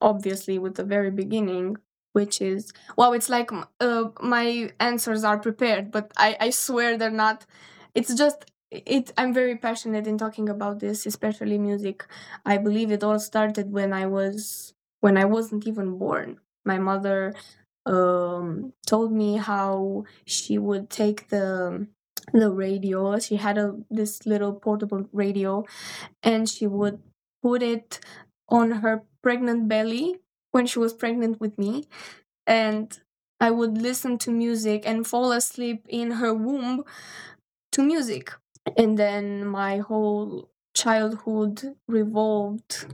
obviously 0.00 0.58
with 0.58 0.74
the 0.74 0.84
very 0.84 1.10
beginning 1.10 1.76
which 2.14 2.40
is 2.40 2.72
well 2.96 3.12
it's 3.12 3.28
like 3.28 3.50
uh, 3.80 4.04
my 4.22 4.70
answers 4.80 5.24
are 5.24 5.38
prepared 5.38 5.90
but 5.92 6.12
i 6.16 6.36
i 6.40 6.50
swear 6.50 6.98
they're 6.98 7.10
not. 7.26 7.46
It's 7.94 8.14
just 8.14 8.46
it 8.70 9.12
i'm 9.18 9.32
very 9.34 9.56
passionate 9.56 10.06
in 10.06 10.18
talking 10.18 10.48
about 10.48 10.80
this 10.80 11.06
especially 11.06 11.58
music. 11.58 12.06
I 12.44 12.58
believe 12.58 12.90
it 12.90 13.04
all 13.04 13.18
started 13.20 13.72
when 13.72 13.92
i 13.92 14.06
was 14.06 14.74
when 15.00 15.16
i 15.16 15.24
wasn't 15.24 15.66
even 15.68 15.98
born. 15.98 16.38
My 16.64 16.78
mother 16.78 17.34
um 17.86 18.72
told 18.86 19.12
me 19.12 19.36
how 19.36 20.04
she 20.26 20.58
would 20.58 20.90
take 20.90 21.28
the 21.28 21.86
the 22.32 22.50
radio. 22.50 23.18
She 23.18 23.36
had 23.36 23.58
a 23.58 23.76
this 23.90 24.26
little 24.26 24.54
portable 24.54 25.06
radio 25.12 25.64
and 26.22 26.48
she 26.48 26.66
would 26.66 27.00
put 27.42 27.62
it 27.62 28.00
on 28.48 28.70
her 28.82 29.04
pregnant 29.22 29.68
belly 29.68 30.16
when 30.54 30.66
she 30.66 30.78
was 30.80 30.94
pregnant 30.94 31.40
with 31.40 31.58
me 31.58 31.86
and 32.46 33.00
i 33.40 33.50
would 33.50 33.76
listen 33.78 34.18
to 34.18 34.30
music 34.30 34.84
and 34.86 35.06
fall 35.06 35.32
asleep 35.32 35.86
in 35.88 36.12
her 36.22 36.34
womb 36.34 36.84
to 37.72 37.82
music. 37.82 38.32
And 38.76 38.98
then 38.98 39.46
my 39.46 39.78
whole 39.78 40.50
childhood 40.74 41.76
revolved 41.88 42.86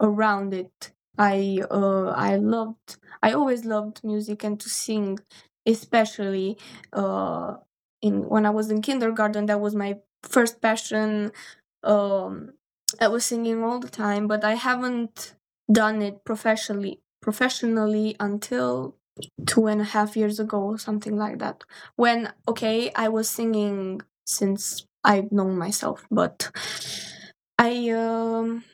around 0.00 0.54
it. 0.54 0.92
I 1.18 1.62
uh, 1.70 2.10
i 2.10 2.36
loved 2.36 2.96
i 3.22 3.32
always 3.32 3.64
loved 3.64 4.04
music 4.04 4.44
and 4.44 4.60
to 4.60 4.68
sing 4.68 5.18
especially 5.66 6.56
uh 6.92 7.56
in 8.00 8.28
when 8.28 8.46
i 8.46 8.50
was 8.50 8.70
in 8.70 8.82
kindergarten 8.82 9.46
that 9.46 9.60
was 9.60 9.74
my 9.74 9.98
first 10.22 10.60
passion. 10.60 11.32
Um 11.82 12.52
i 13.00 13.08
was 13.08 13.24
singing 13.24 13.64
all 13.64 13.80
the 13.80 13.88
time 13.90 14.28
but 14.28 14.44
i 14.44 14.54
haven't 14.54 15.34
done 15.70 16.02
it 16.02 16.24
professionally 16.24 17.00
professionally 17.20 18.16
until 18.20 18.96
two 19.46 19.66
and 19.66 19.80
a 19.80 19.84
half 19.84 20.16
years 20.16 20.38
ago 20.40 20.76
something 20.76 21.16
like 21.16 21.38
that. 21.38 21.64
When 21.96 22.32
okay 22.46 22.92
i 22.94 23.08
was 23.08 23.28
singing 23.28 24.02
since 24.26 24.86
i've 25.04 25.32
known 25.32 25.56
myself 25.56 26.04
but 26.10 26.50
i 27.58 27.88
um 27.90 28.64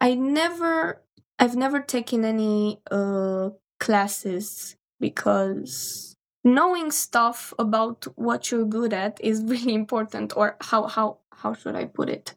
i 0.00 0.14
never 0.14 1.02
i've 1.38 1.56
never 1.56 1.80
taken 1.80 2.24
any 2.24 2.80
uh 2.90 3.50
classes 3.80 4.76
because 5.00 6.14
knowing 6.44 6.90
stuff 6.90 7.52
about 7.58 8.06
what 8.16 8.50
you're 8.50 8.64
good 8.64 8.92
at 8.92 9.20
is 9.22 9.42
really 9.46 9.74
important 9.74 10.36
or 10.36 10.56
how 10.62 10.86
how 10.86 11.18
how 11.34 11.52
should 11.54 11.74
i 11.76 11.84
put 11.84 12.08
it? 12.08 12.34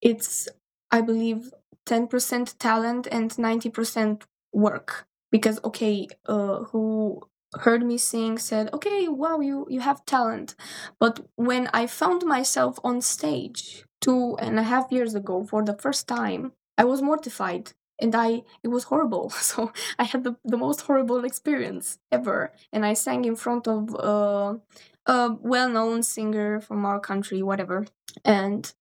It's 0.00 0.48
i 0.90 1.00
believe 1.00 1.52
10% 1.86 2.56
talent 2.58 3.06
and 3.10 3.30
90% 3.30 4.22
work. 4.52 5.06
Because 5.30 5.58
okay 5.64 6.08
uh 6.26 6.64
who 6.70 7.22
heard 7.60 7.82
me 7.82 7.96
sing 7.98 8.38
said 8.38 8.68
okay 8.72 9.08
wow 9.08 9.40
you 9.40 9.66
you 9.70 9.80
have 9.80 10.04
talent. 10.04 10.54
But 11.00 11.20
when 11.36 11.68
i 11.72 11.86
found 11.86 12.24
myself 12.24 12.78
on 12.84 13.00
stage 13.00 13.84
two 14.00 14.36
and 14.38 14.58
a 14.58 14.62
half 14.62 14.92
years 14.92 15.14
ago 15.14 15.44
for 15.44 15.62
the 15.64 15.74
first 15.84 16.06
time 16.08 16.52
i 16.76 16.84
was 16.84 17.00
mortified 17.02 17.72
and 17.98 18.14
i 18.14 18.42
it 18.62 18.68
was 18.68 18.84
horrible. 18.84 19.30
So 19.50 19.72
i 19.98 20.04
had 20.04 20.24
the, 20.24 20.36
the 20.44 20.56
most 20.58 20.82
horrible 20.82 21.24
experience 21.24 21.98
ever. 22.10 22.52
And 22.72 22.84
i 22.84 22.92
sang 22.94 23.24
in 23.24 23.36
front 23.36 23.66
of 23.66 23.94
uh, 23.96 24.54
a 25.06 25.36
well-known 25.40 26.02
singer 26.02 26.60
from 26.60 26.84
our 26.84 27.00
country 27.00 27.42
whatever. 27.42 27.86
And 28.24 28.72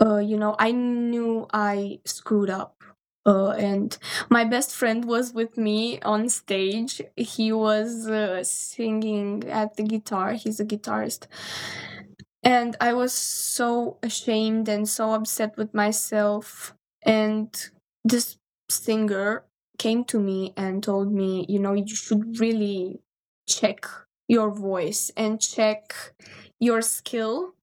uh, 0.00 0.18
you 0.18 0.36
know 0.36 0.54
i 0.58 0.70
knew 0.72 1.46
i 1.52 1.98
screwed 2.04 2.50
up 2.50 2.82
uh, 3.26 3.50
and 3.50 3.98
my 4.30 4.44
best 4.44 4.74
friend 4.74 5.04
was 5.04 5.34
with 5.34 5.58
me 5.58 6.00
on 6.00 6.26
stage. 6.30 7.02
He 7.18 7.52
was 7.52 8.08
uh, 8.08 8.42
singing 8.42 9.44
at 9.46 9.76
the 9.76 9.82
guitar. 9.82 10.32
He's 10.32 10.58
a 10.58 10.64
guitarist. 10.64 11.26
And 12.42 12.74
i 12.80 12.92
was 12.94 13.12
so 13.12 13.98
ashamed 14.02 14.68
and 14.68 14.88
so 14.88 15.12
upset 15.12 15.56
with 15.58 15.74
myself 15.74 16.74
and 17.02 17.48
this 18.04 18.38
singer 18.70 19.44
came 19.78 20.04
to 20.04 20.18
me 20.18 20.54
and 20.56 20.82
told 20.82 21.12
me 21.12 21.44
you 21.48 21.58
know 21.58 21.74
you 21.74 21.94
should 21.94 22.38
really 22.40 23.00
check 23.46 23.86
your 24.28 24.50
voice 24.50 25.10
and 25.16 25.40
check 25.40 25.94
your 26.58 26.80
skill 26.80 27.54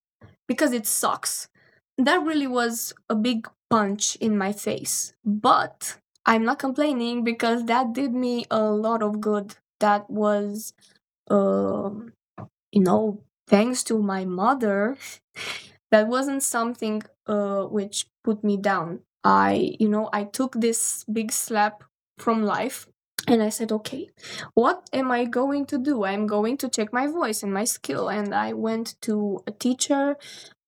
because 0.47 0.73
it 0.73 0.87
sucks 0.87 1.49
that 1.97 2.23
really 2.23 2.47
was 2.47 2.93
a 3.09 3.15
big 3.15 3.47
punch 3.69 4.15
in 4.17 4.37
my 4.37 4.51
face. 4.51 5.13
But 5.25 5.97
I'm 6.25 6.43
not 6.45 6.59
complaining 6.59 7.23
because 7.23 7.65
that 7.65 7.93
did 7.93 8.13
me 8.13 8.45
a 8.51 8.63
lot 8.63 9.01
of 9.01 9.21
good. 9.21 9.55
That 9.79 10.09
was, 10.09 10.73
um, 11.29 12.13
you 12.71 12.81
know, 12.81 13.21
thanks 13.47 13.83
to 13.85 14.01
my 14.01 14.25
mother. 14.25 14.97
that 15.91 16.07
wasn't 16.07 16.43
something 16.43 17.03
uh, 17.27 17.63
which 17.63 18.07
put 18.23 18.43
me 18.43 18.57
down. 18.57 19.01
I, 19.23 19.75
you 19.79 19.89
know, 19.89 20.09
I 20.13 20.23
took 20.25 20.53
this 20.55 21.03
big 21.05 21.31
slap 21.31 21.83
from 22.17 22.43
life 22.43 22.87
and 23.27 23.43
I 23.43 23.49
said, 23.49 23.71
okay, 23.73 24.09
what 24.53 24.89
am 24.93 25.11
I 25.11 25.25
going 25.25 25.65
to 25.67 25.77
do? 25.77 26.05
I'm 26.05 26.27
going 26.27 26.57
to 26.57 26.69
check 26.69 26.93
my 26.93 27.07
voice 27.07 27.43
and 27.43 27.53
my 27.53 27.65
skill. 27.65 28.07
And 28.09 28.33
I 28.33 28.53
went 28.53 28.95
to 29.01 29.43
a 29.45 29.51
teacher 29.51 30.15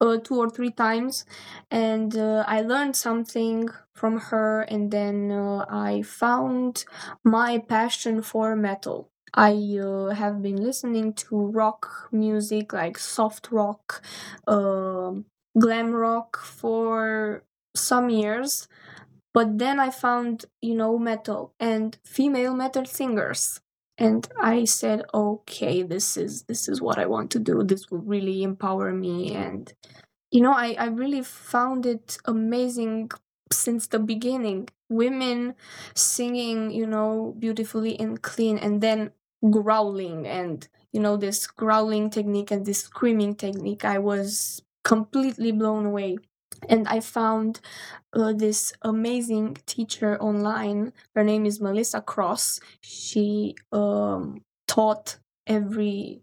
uh, 0.02 0.18
two 0.18 0.38
or 0.38 0.50
three 0.50 0.72
times 0.72 1.26
and 1.72 2.16
uh, 2.18 2.44
I 2.48 2.62
learned 2.62 2.96
something 2.96 3.70
from 3.94 4.20
her. 4.20 4.62
And 4.62 4.92
then 4.92 5.32
uh, 5.32 5.66
I 5.70 6.02
found 6.02 6.86
my 7.24 7.60
passion 7.60 8.22
for 8.22 8.56
metal. 8.56 9.10
I 9.34 9.54
uh, 9.82 10.10
have 10.16 10.42
been 10.42 10.58
listening 10.58 11.14
to 11.14 11.38
rock 11.38 12.10
music 12.12 12.74
like 12.74 12.98
soft 12.98 13.52
rock, 13.52 14.02
um, 14.48 15.26
glam 15.58 15.92
rock 15.92 16.38
for 16.38 17.44
some 17.76 18.10
years 18.10 18.68
but 19.40 19.58
then 19.58 19.80
I 19.80 19.90
found, 19.90 20.46
you 20.62 20.76
know, 20.76 20.98
metal 21.00 21.54
and 21.62 21.98
female 22.04 22.54
metal 22.54 22.86
singers. 22.86 23.62
And 23.98 24.28
I 24.42 24.66
said, 24.66 25.00
okay, 25.14 25.82
this 25.84 26.18
is 26.18 26.44
this 26.44 26.68
is 26.68 26.82
what 26.82 26.98
I 27.00 27.06
want 27.06 27.32
to 27.32 27.40
do. 27.40 27.64
This 27.64 27.90
will 27.90 28.00
really 28.16 28.44
empower 28.44 28.92
me. 28.92 29.34
And 29.34 29.72
you 30.32 30.42
know, 30.42 30.54
I, 30.54 30.76
I 30.78 30.88
really 30.88 31.24
found 31.24 31.86
it 31.86 32.18
amazing 32.26 33.12
since 33.52 33.88
the 33.88 34.00
beginning. 34.00 34.70
Women 34.90 35.56
singing, 35.96 36.72
you 36.72 36.88
know, 36.88 37.36
beautifully 37.40 38.00
and 38.00 38.22
clean 38.22 38.58
and 38.58 38.82
then 38.82 39.12
growling 39.50 40.28
and 40.28 40.68
you 40.92 41.00
know 41.00 41.16
this 41.16 41.48
growling 41.48 42.10
technique 42.10 42.52
and 42.52 42.66
this 42.66 42.84
screaming 42.84 43.34
technique 43.34 43.86
i 43.86 43.98
was 43.98 44.62
completely 44.84 45.52
blown 45.52 45.86
away 45.86 46.18
and 46.68 46.88
I 46.88 47.00
found 47.00 47.62
uh, 48.14 48.34
this 48.34 48.74
amazing 48.82 49.58
teacher 49.66 50.20
online. 50.22 50.94
Her 51.16 51.24
name 51.24 51.46
is 51.46 51.62
Melissa 51.62 52.02
Cross. 52.02 52.60
She 52.82 53.56
um, 53.72 54.42
taught 54.68 55.18
every 55.48 56.22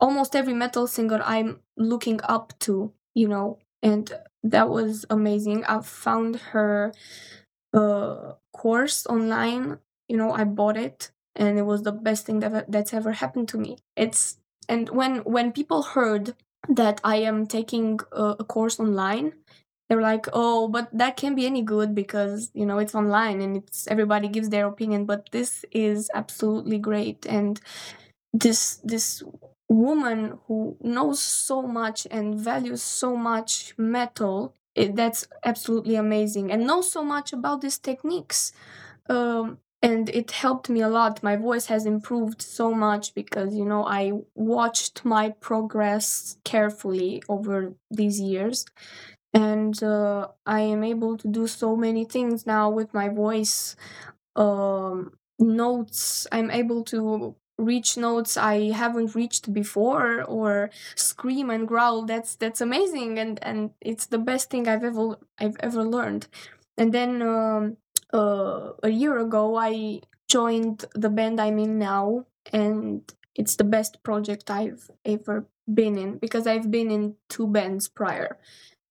almost 0.00 0.34
every 0.34 0.54
metal 0.54 0.86
singer 0.86 1.20
I'm 1.24 1.60
looking 1.76 2.20
up 2.24 2.58
to, 2.60 2.92
you 3.14 3.28
know, 3.28 3.58
and 3.82 4.10
that 4.42 4.68
was 4.68 5.04
amazing. 5.10 5.64
I 5.64 5.80
found 5.80 6.36
her 6.52 6.92
uh, 7.72 8.32
course 8.52 9.06
online. 9.06 9.78
You 10.08 10.16
know, 10.16 10.32
I 10.32 10.44
bought 10.44 10.76
it, 10.76 11.10
and 11.34 11.58
it 11.58 11.62
was 11.62 11.82
the 11.82 11.92
best 11.92 12.26
thing 12.26 12.40
that 12.40 12.70
that's 12.70 12.92
ever 12.92 13.12
happened 13.12 13.48
to 13.50 13.58
me. 13.58 13.78
It's 13.96 14.38
and 14.68 14.88
when 14.90 15.18
when 15.24 15.52
people 15.52 15.82
heard 15.82 16.34
that 16.68 17.00
I 17.04 17.16
am 17.16 17.46
taking 17.46 18.00
a, 18.12 18.36
a 18.40 18.44
course 18.44 18.80
online, 18.80 19.32
they're 19.88 20.00
like, 20.00 20.26
"Oh, 20.32 20.68
but 20.68 20.88
that 20.96 21.16
can't 21.16 21.36
be 21.36 21.46
any 21.46 21.62
good 21.62 21.94
because 21.94 22.50
you 22.54 22.66
know 22.66 22.78
it's 22.78 22.94
online 22.94 23.40
and 23.42 23.56
it's 23.58 23.86
everybody 23.88 24.28
gives 24.28 24.48
their 24.50 24.66
opinion." 24.66 25.04
But 25.06 25.28
this 25.32 25.64
is 25.72 26.10
absolutely 26.14 26.78
great, 26.78 27.26
and 27.26 27.60
this 28.32 28.76
this 28.84 29.22
woman 29.68 30.38
who 30.46 30.76
knows 30.80 31.20
so 31.22 31.62
much 31.62 32.06
and 32.10 32.34
values 32.38 32.82
so 32.82 33.16
much 33.16 33.74
metal, 33.78 34.54
it, 34.74 34.96
that's 34.96 35.26
absolutely 35.44 35.96
amazing, 35.96 36.50
and 36.52 36.66
knows 36.66 36.90
so 36.90 37.02
much 37.04 37.32
about 37.32 37.60
these 37.60 37.78
techniques. 37.78 38.52
Um, 39.08 39.58
and 39.84 40.08
it 40.10 40.32
helped 40.32 40.70
me 40.70 40.82
a 40.82 40.88
lot. 40.88 41.22
My 41.22 41.36
voice 41.36 41.66
has 41.66 41.86
improved 41.86 42.42
so 42.42 42.72
much 42.74 43.14
because 43.14 43.54
you 43.54 43.66
know 43.66 43.84
i 43.86 44.12
watched 44.34 45.04
my 45.04 45.30
progress 45.48 46.38
carefully 46.44 47.22
over 47.28 47.74
these 47.90 48.20
years. 48.20 48.66
And 49.34 49.82
uh, 49.82 50.28
i 50.46 50.60
am 50.60 50.84
able 50.84 51.16
to 51.18 51.28
do 51.28 51.46
so 51.46 51.76
many 51.76 52.04
things 52.04 52.46
now 52.46 52.70
with 52.70 52.94
my 52.94 53.08
voice 53.08 53.76
um, 54.36 55.12
notes. 55.38 56.26
I'm 56.32 56.50
able 56.50 56.84
to 56.84 57.36
reach 57.58 57.96
notes 57.96 58.36
i 58.36 58.72
haven't 58.72 59.14
reached 59.14 59.52
before 59.54 60.24
or 60.24 60.70
scream 60.96 61.50
and 61.50 61.68
growl. 61.68 62.04
That's 62.06 62.36
that's 62.36 62.60
amazing 62.60 63.18
and 63.18 63.38
and 63.42 63.70
it's 63.80 64.06
the 64.06 64.18
best 64.18 64.50
thing 64.50 64.68
i've 64.68 64.84
ever 64.84 65.16
i've 65.38 65.56
ever 65.60 65.84
learned. 65.84 66.28
And 66.78 66.92
then 66.92 67.22
um, 67.22 67.76
uh, 68.14 68.72
a 68.82 68.90
year 68.90 69.18
ago 69.18 69.56
i 69.56 70.00
joined 70.28 70.84
the 70.94 71.10
band 71.10 71.40
i'm 71.40 71.58
in 71.58 71.78
now 71.78 72.24
and 72.52 73.12
it's 73.34 73.56
the 73.56 73.64
best 73.64 74.02
project 74.02 74.50
i've 74.50 74.90
ever 75.04 75.46
been 75.72 75.98
in 75.98 76.18
because 76.18 76.46
i've 76.46 76.70
been 76.70 76.90
in 76.90 77.14
two 77.28 77.46
bands 77.46 77.88
prior 77.88 78.38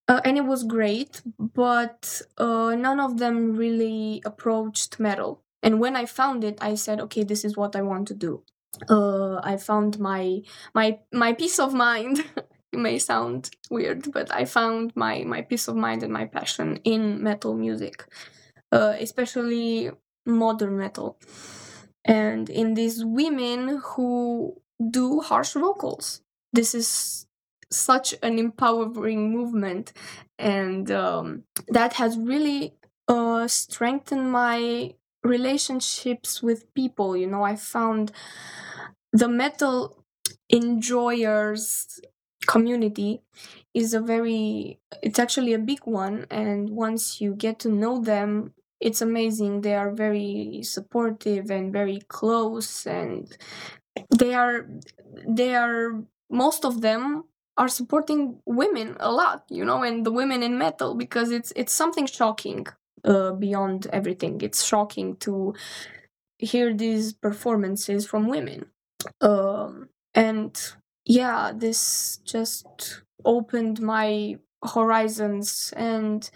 uh, 0.08 0.20
and 0.26 0.38
it 0.38 0.46
was 0.46 0.64
great, 0.64 1.22
but 1.40 2.22
uh, 2.38 2.76
none 2.76 3.00
of 3.00 3.20
them 3.20 3.56
really 3.56 4.22
approached 4.26 5.00
metal. 5.00 5.42
And 5.62 5.80
when 5.80 5.96
I 5.96 6.06
found 6.06 6.44
it, 6.44 6.58
I 6.62 6.76
said, 6.76 7.00
okay, 7.02 7.24
this 7.24 7.46
is 7.46 7.56
what 7.56 7.76
I 7.76 7.82
want 7.82 8.10
to 8.10 8.14
do. 8.14 8.44
Uh, 8.90 9.40
I 9.44 9.58
found 9.58 10.00
my 10.00 10.42
my 10.74 11.00
my 11.14 11.34
peace 11.34 11.60
of 11.60 11.74
mind. 11.74 12.26
it 12.74 12.80
may 12.80 13.00
sound 13.00 13.52
weird, 13.70 14.12
but 14.12 14.34
I 14.34 14.46
found 14.46 14.94
my 14.96 15.24
my 15.24 15.42
peace 15.42 15.68
of 15.68 15.76
mind 15.76 16.04
and 16.04 16.12
my 16.12 16.26
passion 16.26 16.78
in 16.84 17.24
metal 17.24 17.54
music, 17.54 18.06
uh, 18.74 18.96
especially 19.00 19.92
modern 20.26 20.78
metal, 20.78 21.20
and 22.06 22.50
in 22.50 22.74
these 22.74 23.04
women 23.06 23.82
who 23.84 24.62
do 24.90 25.22
harsh 25.22 25.54
vocals. 25.54 26.22
This 26.52 26.76
is 26.76 27.26
such 27.72 28.14
an 28.22 28.38
empowering 28.38 29.32
movement 29.32 29.94
and 30.38 30.92
um, 30.92 31.44
that 31.70 31.94
has 31.94 32.18
really 32.18 32.76
uh, 33.08 33.48
strengthened 33.48 34.32
my 34.32 34.94
relationships 35.24 36.44
with 36.44 36.72
people 36.76 37.16
you 37.16 37.26
know 37.26 37.44
i 37.44 37.56
found 37.56 38.12
the 39.12 39.28
metal 39.28 40.04
enjoyers 40.50 42.00
community 42.46 43.22
is 43.74 43.94
a 43.94 44.00
very 44.00 44.80
it's 45.02 45.20
actually 45.20 45.54
a 45.54 45.60
big 45.60 45.80
one 45.86 46.26
and 46.30 46.70
once 46.70 47.22
you 47.22 47.34
get 47.34 47.60
to 47.60 47.70
know 47.70 48.00
them 48.02 48.54
it's 48.88 49.02
amazing 49.02 49.62
they 49.62 49.76
are 49.76 49.92
very 49.92 50.62
supportive 50.64 51.50
and 51.50 51.74
very 51.74 52.00
close 52.10 52.86
and 52.86 53.38
they 54.18 54.34
are 54.34 54.68
they 55.28 55.56
are 55.56 56.02
most 56.30 56.66
of 56.66 56.82
them 56.82 57.24
are 57.58 57.68
supporting 57.68 58.40
women 58.48 58.98
a 59.00 59.12
lot, 59.12 59.44
you 59.50 59.64
know, 59.64 59.84
and 59.84 60.06
the 60.06 60.12
women 60.12 60.42
in 60.42 60.58
metal 60.58 60.96
because 60.96 61.30
it's 61.32 61.54
it's 61.56 61.74
something 61.74 62.06
shocking 62.08 62.66
uh, 63.06 63.32
beyond 63.34 63.88
everything. 63.94 64.42
It's 64.42 64.64
shocking 64.64 65.18
to 65.18 65.54
hear 66.40 66.74
these 66.74 67.14
performances 67.14 68.06
from 68.08 68.28
women, 68.28 68.68
um, 69.22 69.90
and 70.16 70.60
yeah, 71.06 71.52
this 71.56 72.20
just 72.26 73.04
opened 73.26 73.82
my 73.82 74.38
horizons, 74.74 75.74
and 75.78 76.30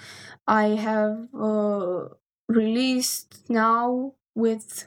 I 0.47 0.69
have 0.69 1.27
uh, 1.39 2.05
released 2.47 3.49
now 3.49 4.13
with 4.35 4.85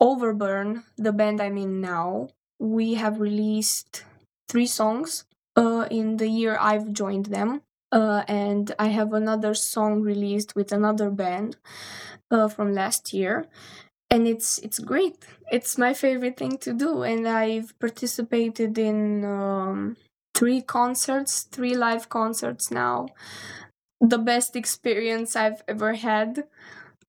Overburn, 0.00 0.84
the 0.96 1.12
band 1.12 1.40
I'm 1.40 1.56
in 1.56 1.80
now. 1.80 2.28
We 2.58 2.94
have 2.94 3.20
released 3.20 4.04
three 4.48 4.66
songs 4.66 5.24
uh, 5.56 5.86
in 5.90 6.16
the 6.16 6.28
year 6.28 6.56
I've 6.60 6.92
joined 6.92 7.26
them. 7.26 7.62
Uh, 7.90 8.24
and 8.26 8.74
I 8.78 8.86
have 8.88 9.12
another 9.12 9.52
song 9.54 10.00
released 10.00 10.56
with 10.56 10.72
another 10.72 11.10
band 11.10 11.56
uh, 12.30 12.48
from 12.48 12.72
last 12.74 13.12
year, 13.12 13.46
and 14.10 14.28
it's 14.28 14.58
it's 14.60 14.78
great. 14.78 15.16
It's 15.52 15.78
my 15.78 15.94
favorite 15.94 16.38
thing 16.38 16.58
to 16.58 16.72
do, 16.74 17.02
and 17.02 17.28
I've 17.28 17.78
participated 17.80 18.78
in 18.78 19.24
um, 19.24 19.96
three 20.34 20.62
concerts, 20.62 21.42
three 21.42 21.74
live 21.76 22.08
concerts 22.08 22.70
now. 22.70 23.08
The 24.02 24.18
best 24.18 24.56
experience 24.56 25.36
I've 25.36 25.62
ever 25.68 25.94
had. 25.94 26.44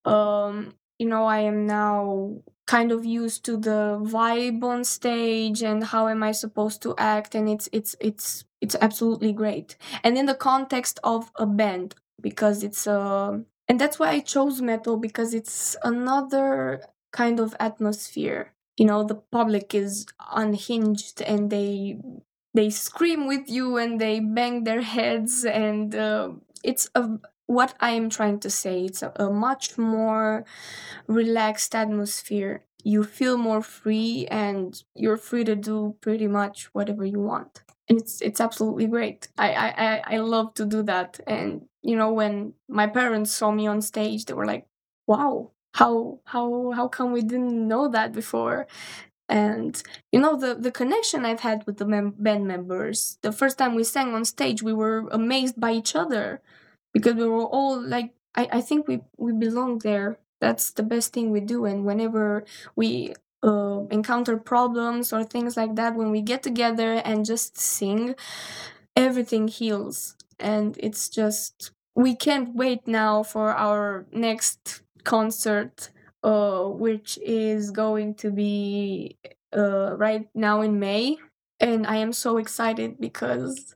Um, 0.05 0.75
you 0.99 1.07
know, 1.07 1.25
I 1.25 1.39
am 1.39 1.67
now 1.67 2.37
kind 2.67 2.91
of 2.91 3.05
used 3.05 3.45
to 3.45 3.57
the 3.57 3.99
vibe 4.03 4.63
on 4.63 4.83
stage 4.85 5.63
and 5.63 5.83
how 5.83 6.07
am 6.07 6.23
I 6.23 6.31
supposed 6.31 6.81
to 6.83 6.95
act 6.97 7.35
and 7.35 7.49
it's 7.49 7.69
it's 7.73 7.95
it's 7.99 8.45
it's 8.61 8.75
absolutely 8.81 9.33
great. 9.33 9.77
And 10.03 10.17
in 10.17 10.27
the 10.27 10.35
context 10.35 10.99
of 11.03 11.31
a 11.37 11.45
band 11.45 11.95
because 12.21 12.63
it's 12.63 12.87
a 12.87 12.99
uh, 12.99 13.37
and 13.67 13.79
that's 13.81 13.99
why 13.99 14.09
I 14.09 14.19
chose 14.21 14.61
metal 14.61 14.97
because 14.97 15.33
it's 15.33 15.75
another 15.83 16.83
kind 17.11 17.39
of 17.39 17.55
atmosphere. 17.59 18.53
You 18.77 18.85
know, 18.85 19.03
the 19.03 19.15
public 19.15 19.73
is 19.75 20.05
unhinged 20.31 21.21
and 21.21 21.49
they 21.49 21.99
they 22.53 22.69
scream 22.69 23.27
with 23.27 23.49
you 23.49 23.77
and 23.77 23.99
they 23.99 24.19
bang 24.19 24.63
their 24.63 24.81
heads 24.81 25.43
and 25.45 25.95
uh, 25.95 26.31
it's 26.63 26.89
a 26.95 27.09
what 27.47 27.75
I 27.79 27.91
am 27.91 28.09
trying 28.09 28.39
to 28.41 28.49
say. 28.49 28.85
It's 28.85 29.03
a, 29.03 29.11
a 29.17 29.29
much 29.29 29.77
more 29.77 30.45
relaxed 31.07 31.75
atmosphere. 31.75 32.63
You 32.83 33.03
feel 33.03 33.37
more 33.37 33.61
free 33.61 34.27
and 34.29 34.81
you're 34.95 35.17
free 35.17 35.43
to 35.45 35.55
do 35.55 35.95
pretty 36.01 36.27
much 36.27 36.65
whatever 36.73 37.05
you 37.05 37.19
want. 37.19 37.63
And 37.89 37.99
it's 37.99 38.21
it's 38.21 38.41
absolutely 38.41 38.87
great. 38.87 39.27
I, 39.37 39.53
I, 39.53 40.15
I 40.15 40.17
love 40.17 40.53
to 40.55 40.65
do 40.65 40.83
that. 40.83 41.19
And 41.27 41.65
you 41.81 41.95
know, 41.95 42.11
when 42.13 42.53
my 42.69 42.87
parents 42.87 43.31
saw 43.31 43.51
me 43.51 43.67
on 43.67 43.81
stage, 43.81 44.25
they 44.25 44.33
were 44.33 44.45
like, 44.45 44.67
Wow, 45.07 45.51
how 45.73 46.19
how 46.25 46.71
how 46.71 46.87
come 46.87 47.11
we 47.11 47.21
didn't 47.21 47.67
know 47.67 47.87
that 47.89 48.13
before 48.13 48.67
and 49.29 49.81
you 50.11 50.19
know 50.19 50.35
the 50.37 50.53
the 50.55 50.71
connection 50.71 51.25
i've 51.25 51.39
had 51.41 51.65
with 51.65 51.77
the 51.77 51.85
mem- 51.85 52.13
band 52.17 52.45
members 52.47 53.17
the 53.21 53.31
first 53.31 53.57
time 53.57 53.75
we 53.75 53.83
sang 53.83 54.13
on 54.13 54.25
stage 54.25 54.61
we 54.61 54.73
were 54.73 55.07
amazed 55.11 55.59
by 55.59 55.71
each 55.71 55.95
other 55.95 56.41
because 56.93 57.15
we 57.15 57.27
were 57.27 57.45
all 57.45 57.81
like 57.81 58.11
i, 58.35 58.47
I 58.53 58.61
think 58.61 58.87
we 58.87 59.01
we 59.17 59.33
belong 59.33 59.79
there. 59.79 60.17
That's 60.41 60.71
the 60.71 60.83
best 60.83 61.13
thing 61.13 61.31
we 61.31 61.39
do. 61.39 61.63
And 61.63 61.85
whenever 61.85 62.43
we 62.75 63.13
uh, 63.43 63.83
encounter 63.91 64.35
problems 64.35 65.13
or 65.13 65.23
things 65.23 65.55
like 65.55 65.75
that 65.75 65.95
when 65.95 66.11
we 66.11 66.21
get 66.21 66.43
together 66.43 66.95
and 67.05 67.23
just 67.25 67.57
sing 67.57 68.15
everything 68.95 69.47
heals. 69.47 70.15
And 70.39 70.77
it's 70.79 71.09
just 71.09 71.71
we 71.95 72.15
can't 72.15 72.55
wait 72.55 72.87
now 72.87 73.23
for 73.23 73.51
our 73.53 74.05
next 74.11 74.81
concert 75.03 75.89
uh, 76.23 76.63
which 76.63 77.19
is 77.21 77.71
going 77.71 78.15
to 78.15 78.31
be 78.31 79.17
uh, 79.55 79.95
right 79.95 80.27
now 80.33 80.61
in 80.61 80.79
May. 80.79 81.17
And 81.59 81.87
I 81.87 81.97
am 81.97 82.13
so 82.13 82.37
excited 82.37 82.99
because 82.99 83.75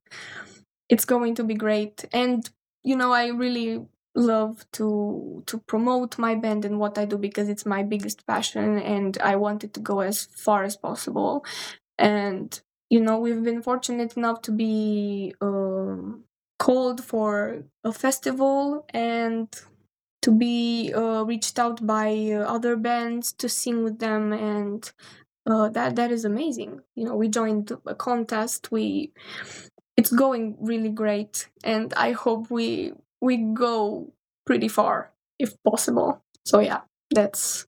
it's 0.89 1.05
going 1.05 1.35
to 1.35 1.43
be 1.43 1.53
great. 1.53 2.05
And, 2.11 2.49
you 2.83 2.95
know, 2.95 3.11
I 3.11 3.27
really 3.27 3.85
love 4.15 4.65
to 4.71 5.43
to 5.45 5.59
promote 5.59 6.17
my 6.17 6.33
band 6.33 6.65
and 6.65 6.79
what 6.79 6.97
I 6.97 7.05
do 7.05 7.17
because 7.19 7.49
it's 7.49 7.67
my 7.67 7.83
biggest 7.83 8.25
passion 8.25 8.79
and 8.79 9.15
I 9.19 9.35
want 9.35 9.63
it 9.63 9.73
to 9.75 9.79
go 9.79 9.99
as 9.99 10.25
far 10.25 10.63
as 10.63 10.75
possible. 10.75 11.45
And 11.99 12.59
you 12.89 13.01
know, 13.01 13.19
we've 13.19 13.43
been 13.43 13.61
fortunate 13.61 14.15
enough 14.17 14.41
to 14.43 14.51
be 14.51 15.35
um, 15.41 16.23
called 16.57 17.03
for 17.03 17.63
a 17.83 17.91
festival 17.91 18.85
and 18.89 19.47
to 20.21 20.31
be 20.31 20.93
uh, 20.93 21.23
reached 21.23 21.59
out 21.59 21.85
by 21.85 22.09
uh, 22.33 22.39
other 22.43 22.75
bands 22.75 23.33
to 23.33 23.49
sing 23.49 23.83
with 23.83 23.99
them 23.99 24.33
and 24.33 24.91
uh, 25.49 25.69
that 25.69 25.95
that 25.95 26.11
is 26.11 26.25
amazing. 26.25 26.81
You 26.95 27.05
know 27.05 27.15
we 27.15 27.29
joined 27.29 27.71
a 27.85 27.95
contest 27.95 28.71
we 28.71 29.13
it's 29.97 30.11
going 30.11 30.55
really 30.59 30.89
great 30.89 31.49
and 31.63 31.93
i 31.95 32.11
hope 32.11 32.49
we 32.51 32.93
we 33.21 33.37
go 33.37 34.13
pretty 34.45 34.67
far 34.67 35.11
if 35.39 35.53
possible. 35.63 36.23
So 36.45 36.59
yeah 36.59 36.81
that's 37.11 37.67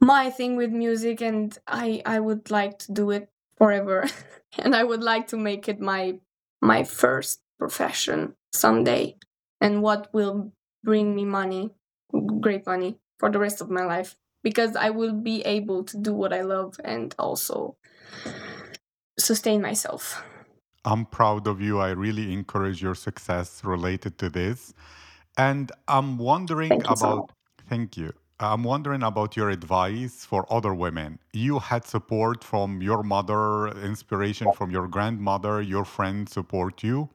my 0.00 0.30
thing 0.30 0.56
with 0.56 0.70
music 0.70 1.20
and 1.20 1.58
i 1.66 2.02
i 2.06 2.20
would 2.20 2.50
like 2.50 2.78
to 2.78 2.92
do 2.92 3.10
it 3.10 3.28
forever 3.56 4.06
and 4.58 4.74
i 4.74 4.84
would 4.84 5.02
like 5.02 5.26
to 5.28 5.36
make 5.36 5.68
it 5.68 5.80
my 5.80 6.18
my 6.62 6.84
first 6.84 7.40
profession 7.58 8.34
someday 8.52 9.16
and 9.60 9.82
what 9.82 10.08
will 10.12 10.52
bring 10.88 11.14
me 11.14 11.26
money, 11.26 11.68
great 12.40 12.64
money 12.64 12.96
for 13.18 13.30
the 13.30 13.38
rest 13.38 13.60
of 13.60 13.68
my 13.68 13.84
life 13.84 14.16
because 14.42 14.74
I 14.74 14.88
will 14.88 15.12
be 15.12 15.42
able 15.42 15.84
to 15.84 15.98
do 15.98 16.14
what 16.14 16.32
I 16.32 16.40
love 16.40 16.80
and 16.82 17.14
also 17.18 17.76
sustain 19.18 19.60
myself. 19.60 20.24
I'm 20.86 21.04
proud 21.04 21.46
of 21.46 21.60
you. 21.60 21.78
I 21.78 21.90
really 21.90 22.32
encourage 22.32 22.80
your 22.80 22.94
success 22.94 23.62
related 23.62 24.16
to 24.16 24.30
this. 24.30 24.72
And 25.36 25.70
I'm 25.88 26.16
wondering 26.16 26.70
Thank 26.70 26.88
you 26.88 26.96
so 26.96 27.06
about, 27.06 27.32
thank 27.68 27.98
you. 27.98 28.14
I'm 28.40 28.64
wondering 28.64 29.02
about 29.02 29.36
your 29.36 29.50
advice 29.50 30.24
for 30.24 30.50
other 30.50 30.72
women. 30.72 31.18
You 31.34 31.58
had 31.58 31.84
support 31.84 32.42
from 32.42 32.80
your 32.80 33.02
mother, 33.02 33.68
inspiration 33.84 34.52
from 34.52 34.70
your 34.70 34.88
grandmother, 34.88 35.60
your 35.60 35.84
friends 35.84 36.32
support 36.32 36.82
you. 36.82 37.10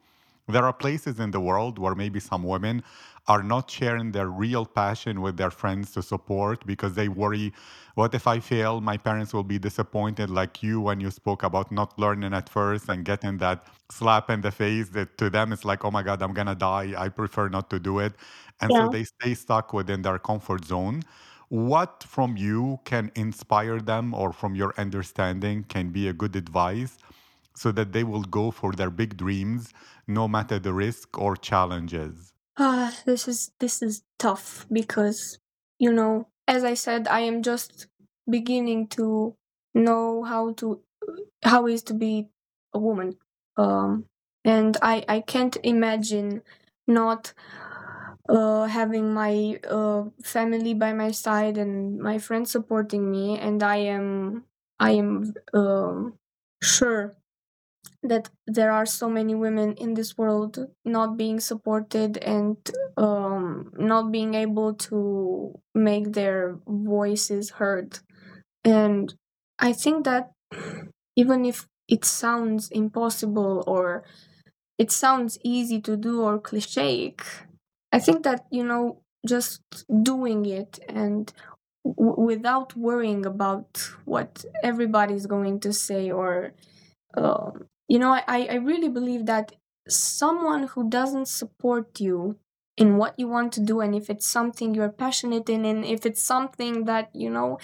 There 0.48 0.66
are 0.66 0.74
places 0.74 1.20
in 1.20 1.32
the 1.32 1.40
world 1.40 1.80
where 1.80 1.96
maybe 1.96 2.20
some 2.20 2.44
women 2.44 2.84
are 3.28 3.42
not 3.44 3.70
sharing 3.72 4.12
their 4.12 4.28
real 4.28 4.66
passion 4.66 5.22
with 5.22 5.38
their 5.38 5.52
friends 5.52 5.92
to 5.94 6.02
support 6.02 6.66
because 6.66 6.94
they 6.96 7.08
worry 7.08 7.54
what 7.96 8.14
if 8.16 8.26
I 8.28 8.40
fail? 8.40 8.82
My 8.82 8.98
parents 8.98 9.34
will 9.34 9.44
be 9.44 9.60
disappointed, 9.60 10.30
like 10.30 10.64
you 10.64 10.82
when 10.82 11.00
you 11.00 11.12
spoke 11.12 11.44
about 11.44 11.72
not 11.72 11.98
learning 12.00 12.34
at 12.34 12.50
first 12.50 12.90
and 12.90 13.06
getting 13.06 13.38
that 13.38 13.68
slap 13.92 14.30
in 14.32 14.42
the 14.42 14.52
face 14.52 14.90
that 14.90 15.18
to 15.20 15.30
them 15.30 15.54
it's 15.54 15.64
like, 15.64 15.86
oh 15.86 15.92
my 15.92 16.02
God, 16.04 16.22
I'm 16.24 16.34
gonna 16.34 16.56
die. 16.56 16.94
I 16.98 17.10
prefer 17.10 17.50
not 17.50 17.70
to 17.70 17.80
do 17.80 18.00
it. 18.00 18.14
And 18.62 18.74
so 18.74 18.88
they 18.88 19.04
stay 19.04 19.34
stuck 19.36 19.74
within 19.74 20.02
their 20.02 20.18
comfort 20.20 20.66
zone. 20.66 21.04
What 21.50 22.04
from 22.04 22.36
you 22.38 22.80
can 22.84 23.12
inspire 23.16 23.80
them 23.80 24.14
or 24.14 24.34
from 24.34 24.56
your 24.56 24.74
understanding 24.78 25.64
can 25.66 25.90
be 25.92 26.08
a 26.08 26.14
good 26.14 26.36
advice 26.36 26.98
so 27.56 27.72
that 27.74 27.94
they 27.94 28.04
will 28.04 28.24
go 28.24 28.52
for 28.52 28.74
their 28.74 28.90
big 28.90 29.18
dreams 29.18 29.72
no 30.08 30.28
matter 30.28 30.60
the 30.60 30.74
risk 30.74 31.18
or 31.20 31.36
challenges? 31.38 32.33
Ah, 32.58 32.94
this 33.06 33.28
is 33.28 33.52
this 33.60 33.82
is 33.82 34.04
tough 34.20 34.66
because 34.72 35.40
you 35.80 35.92
know, 35.92 36.28
as 36.48 36.64
I 36.64 36.74
said, 36.76 37.08
I 37.08 37.22
am 37.22 37.42
just 37.42 37.88
beginning 38.30 38.88
to 38.90 39.36
know 39.74 40.24
how 40.24 40.54
to 40.54 40.82
how 41.44 41.68
is 41.68 41.84
to 41.84 41.94
be 41.94 42.30
a 42.74 42.80
woman. 42.80 43.18
Um 43.58 44.06
and 44.46 44.78
I 44.82 45.06
I 45.08 45.22
can't 45.22 45.58
imagine 45.64 46.44
not 46.88 47.34
uh 48.30 48.66
having 48.66 49.14
my 49.14 49.60
uh 49.70 50.06
family 50.24 50.74
by 50.74 50.94
my 50.94 51.12
side 51.12 51.58
and 51.58 52.00
my 52.00 52.18
friends 52.20 52.52
supporting 52.52 53.12
me 53.12 53.38
and 53.40 53.64
I 53.64 53.78
am 53.78 54.46
I 54.80 54.92
am 54.92 55.34
um 55.54 56.18
sure 56.62 57.16
that 58.04 58.30
there 58.48 58.72
are 58.72 58.86
so 58.86 59.10
many 59.10 59.36
women 59.36 59.74
in 59.76 59.94
this 59.94 60.18
world 60.18 60.68
not 60.86 61.18
being 61.18 61.40
supported 61.40 62.18
and 62.18 62.58
um, 62.98 63.72
not 63.78 64.12
being 64.12 64.34
able 64.36 64.74
to 64.74 65.58
make 65.74 66.14
their 66.14 66.58
voices 66.68 67.52
heard. 67.52 68.00
And 68.66 69.14
I 69.60 69.74
think 69.74 70.06
that 70.06 70.32
even 71.16 71.46
if 71.46 71.68
it 71.88 72.06
sounds 72.06 72.70
impossible 72.72 73.64
or 73.68 74.04
it 74.78 74.92
sounds 74.92 75.38
easy 75.44 75.82
to 75.82 75.98
do 75.98 76.22
or 76.22 76.40
cliche, 76.40 77.16
I 77.92 78.00
think 78.00 78.24
that, 78.24 78.46
you 78.52 78.64
know, 78.64 79.02
just 79.28 79.62
doing 80.04 80.46
it 80.46 80.80
and 80.90 81.32
w- 81.86 82.20
without 82.22 82.76
worrying 82.78 83.26
about 83.26 83.90
what 84.06 84.46
everybody's 84.64 85.28
going 85.28 85.60
to 85.62 85.74
say 85.74 86.12
or 86.12 86.54
um, 87.16 87.66
you 87.94 88.00
know 88.00 88.12
I, 88.14 88.40
I 88.50 88.56
really 88.56 88.90
believe 88.90 89.26
that 89.28 89.54
someone 89.88 90.64
who 90.74 90.90
doesn't 90.90 91.28
support 91.28 92.00
you 92.00 92.38
in 92.78 92.98
what 92.98 93.14
you 93.20 93.28
want 93.28 93.54
to 93.54 93.62
do 93.62 93.82
and 93.82 93.94
if 93.94 94.10
it's 94.10 94.28
something 94.28 94.74
you're 94.74 94.90
passionate 95.06 95.48
in 95.50 95.66
and 95.66 95.86
if 95.86 96.06
it's 96.06 96.24
something 96.24 96.86
that 96.86 97.10
you 97.14 97.30
know 97.30 97.60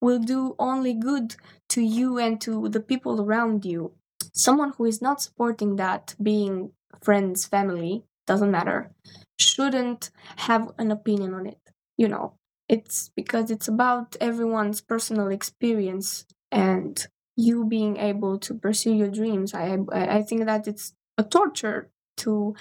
will 0.00 0.18
do 0.18 0.54
only 0.58 0.94
good 0.94 1.36
to 1.68 1.82
you 1.82 2.18
and 2.18 2.40
to 2.40 2.68
the 2.68 2.80
people 2.80 3.20
around 3.20 3.64
you 3.64 3.92
someone 4.32 4.72
who 4.78 4.84
is 4.84 5.02
not 5.02 5.20
supporting 5.20 5.76
that 5.76 6.14
being 6.22 6.70
friends 7.02 7.44
family 7.46 8.04
doesn't 8.26 8.50
matter 8.50 8.90
shouldn't 9.38 10.10
have 10.36 10.72
an 10.78 10.90
opinion 10.90 11.34
on 11.34 11.46
it 11.46 11.58
you 11.96 12.08
know. 12.08 12.34
It's 12.66 13.10
because 13.14 13.50
it's 13.50 13.68
about 13.68 14.16
everyone's 14.22 14.80
personal 14.80 15.28
experience 15.28 16.24
and 16.50 17.06
you 17.36 17.64
being 17.66 17.96
able 17.96 18.38
to 18.38 18.54
pursue 18.54 18.94
your 18.94 19.10
dreams. 19.10 19.54
I 19.54 19.78
I 19.92 20.22
think 20.22 20.46
that 20.46 20.66
it's 20.68 20.94
a 21.18 21.24
torture 21.24 21.90
to 22.18 22.54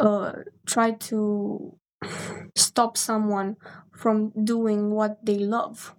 uh, 0.00 0.32
try 0.66 0.92
to 0.92 1.76
stop 2.56 2.96
someone 2.96 3.56
from 3.92 4.30
doing 4.44 4.90
what 4.92 5.24
they 5.24 5.38
love. 5.38 5.94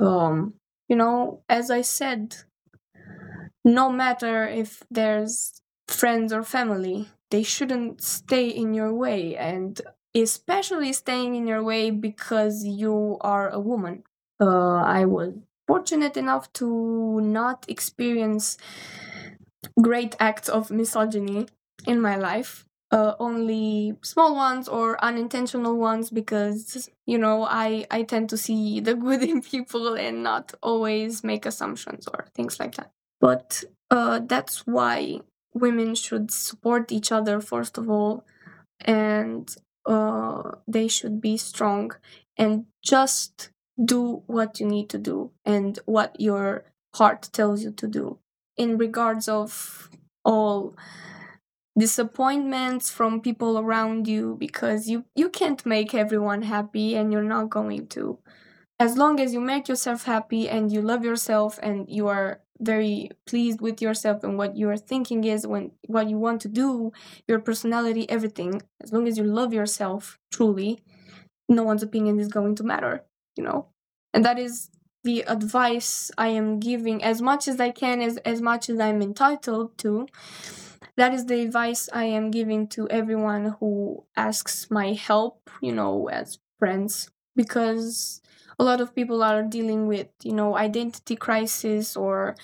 Um, 0.00 0.54
you 0.88 0.96
know, 0.96 1.42
as 1.48 1.70
I 1.70 1.82
said, 1.82 2.36
no 3.64 3.90
matter 3.90 4.46
if 4.46 4.82
there's 4.90 5.60
friends 5.88 6.32
or 6.32 6.42
family, 6.42 7.08
they 7.30 7.42
shouldn't 7.42 8.02
stay 8.02 8.48
in 8.48 8.74
your 8.74 8.92
way, 8.92 9.36
and 9.36 9.80
especially 10.14 10.92
staying 10.92 11.34
in 11.34 11.46
your 11.46 11.62
way 11.62 11.90
because 11.90 12.64
you 12.64 13.16
are 13.20 13.48
a 13.50 13.60
woman. 13.60 14.02
Uh, 14.40 14.76
I 14.82 15.04
was 15.04 15.34
fortunate 15.66 16.16
enough 16.16 16.52
to 16.54 17.20
not 17.20 17.64
experience 17.68 18.58
great 19.80 20.16
acts 20.20 20.48
of 20.48 20.70
misogyny 20.70 21.46
in 21.86 22.00
my 22.00 22.16
life. 22.16 22.64
Uh, 22.90 23.14
only 23.18 23.94
small 24.02 24.34
ones 24.34 24.68
or 24.68 25.02
unintentional 25.02 25.78
ones 25.78 26.10
because 26.10 26.90
you 27.06 27.16
know 27.16 27.42
I 27.48 27.86
I 27.90 28.02
tend 28.02 28.28
to 28.30 28.36
see 28.36 28.80
the 28.80 28.94
good 28.94 29.22
in 29.22 29.40
people 29.54 29.94
and 29.94 30.22
not 30.22 30.52
always 30.62 31.24
make 31.24 31.46
assumptions 31.46 32.06
or 32.06 32.26
things 32.34 32.60
like 32.60 32.74
that. 32.74 32.90
But 33.18 33.64
uh, 33.90 34.20
that's 34.26 34.66
why 34.66 35.20
women 35.54 35.94
should 35.94 36.30
support 36.30 36.92
each 36.92 37.10
other 37.10 37.40
first 37.40 37.78
of 37.78 37.88
all, 37.88 38.26
and 38.80 39.54
uh, 39.86 40.52
they 40.68 40.88
should 40.88 41.20
be 41.20 41.38
strong 41.38 41.92
and 42.36 42.66
just 42.82 43.51
do 43.82 44.22
what 44.26 44.60
you 44.60 44.66
need 44.66 44.88
to 44.90 44.98
do 44.98 45.30
and 45.44 45.78
what 45.86 46.18
your 46.20 46.64
heart 46.94 47.28
tells 47.32 47.62
you 47.62 47.72
to 47.72 47.86
do. 47.86 48.18
In 48.56 48.76
regards 48.76 49.28
of 49.28 49.90
all 50.24 50.74
disappointments 51.78 52.90
from 52.90 53.20
people 53.20 53.58
around 53.58 54.06
you 54.06 54.36
because 54.38 54.88
you 54.88 55.04
you 55.14 55.28
can't 55.30 55.64
make 55.64 55.94
everyone 55.94 56.42
happy 56.42 56.94
and 56.94 57.12
you're 57.12 57.22
not 57.22 57.48
going 57.50 57.86
to. 57.88 58.18
As 58.78 58.96
long 58.96 59.20
as 59.20 59.32
you 59.32 59.40
make 59.40 59.68
yourself 59.68 60.04
happy 60.04 60.48
and 60.48 60.70
you 60.72 60.82
love 60.82 61.04
yourself 61.04 61.58
and 61.62 61.88
you 61.88 62.08
are 62.08 62.40
very 62.60 63.10
pleased 63.26 63.60
with 63.60 63.80
yourself 63.80 64.22
and 64.22 64.36
what 64.38 64.56
your 64.56 64.76
thinking 64.76 65.24
is 65.24 65.46
when 65.46 65.72
what 65.86 66.08
you 66.08 66.16
want 66.18 66.40
to 66.40 66.48
do 66.48 66.92
your 67.26 67.40
personality 67.40 68.08
everything 68.08 68.62
as 68.82 68.92
long 68.92 69.08
as 69.08 69.18
you 69.18 69.24
love 69.24 69.52
yourself 69.52 70.18
truly 70.30 70.78
no 71.48 71.64
one's 71.64 71.82
opinion 71.82 72.20
is 72.20 72.28
going 72.28 72.54
to 72.54 72.62
matter 72.62 73.04
you 73.36 73.44
know? 73.44 73.68
And 74.14 74.24
that 74.24 74.38
is 74.38 74.70
the 75.04 75.22
advice 75.22 76.12
i 76.16 76.28
am 76.28 76.60
giving 76.60 77.02
as 77.02 77.20
much 77.20 77.48
as 77.48 77.58
i 77.58 77.70
can 77.72 78.00
as, 78.00 78.18
as 78.18 78.40
much 78.40 78.70
as 78.70 78.78
i'm 78.78 79.02
entitled 79.02 79.76
to. 79.78 80.06
That 80.96 81.14
is 81.14 81.26
the 81.26 81.40
advice 81.40 81.88
I 81.92 82.04
am 82.04 82.30
giving 82.30 82.66
to 82.68 82.88
everyone 82.88 83.56
who 83.60 84.04
asks 84.16 84.70
my 84.70 84.92
help, 84.92 85.50
you 85.60 85.72
know, 85.72 86.08
as 86.08 86.38
friends, 86.58 87.10
because 87.34 88.20
a 88.58 88.64
lot 88.64 88.80
of 88.80 88.94
people 88.94 89.22
are 89.22 89.42
dealing 89.42 89.86
with, 89.86 90.08
you 90.22 90.32
know, 90.32 90.56
identity 90.56 91.16
crisis 91.16 91.96
or 91.96 92.36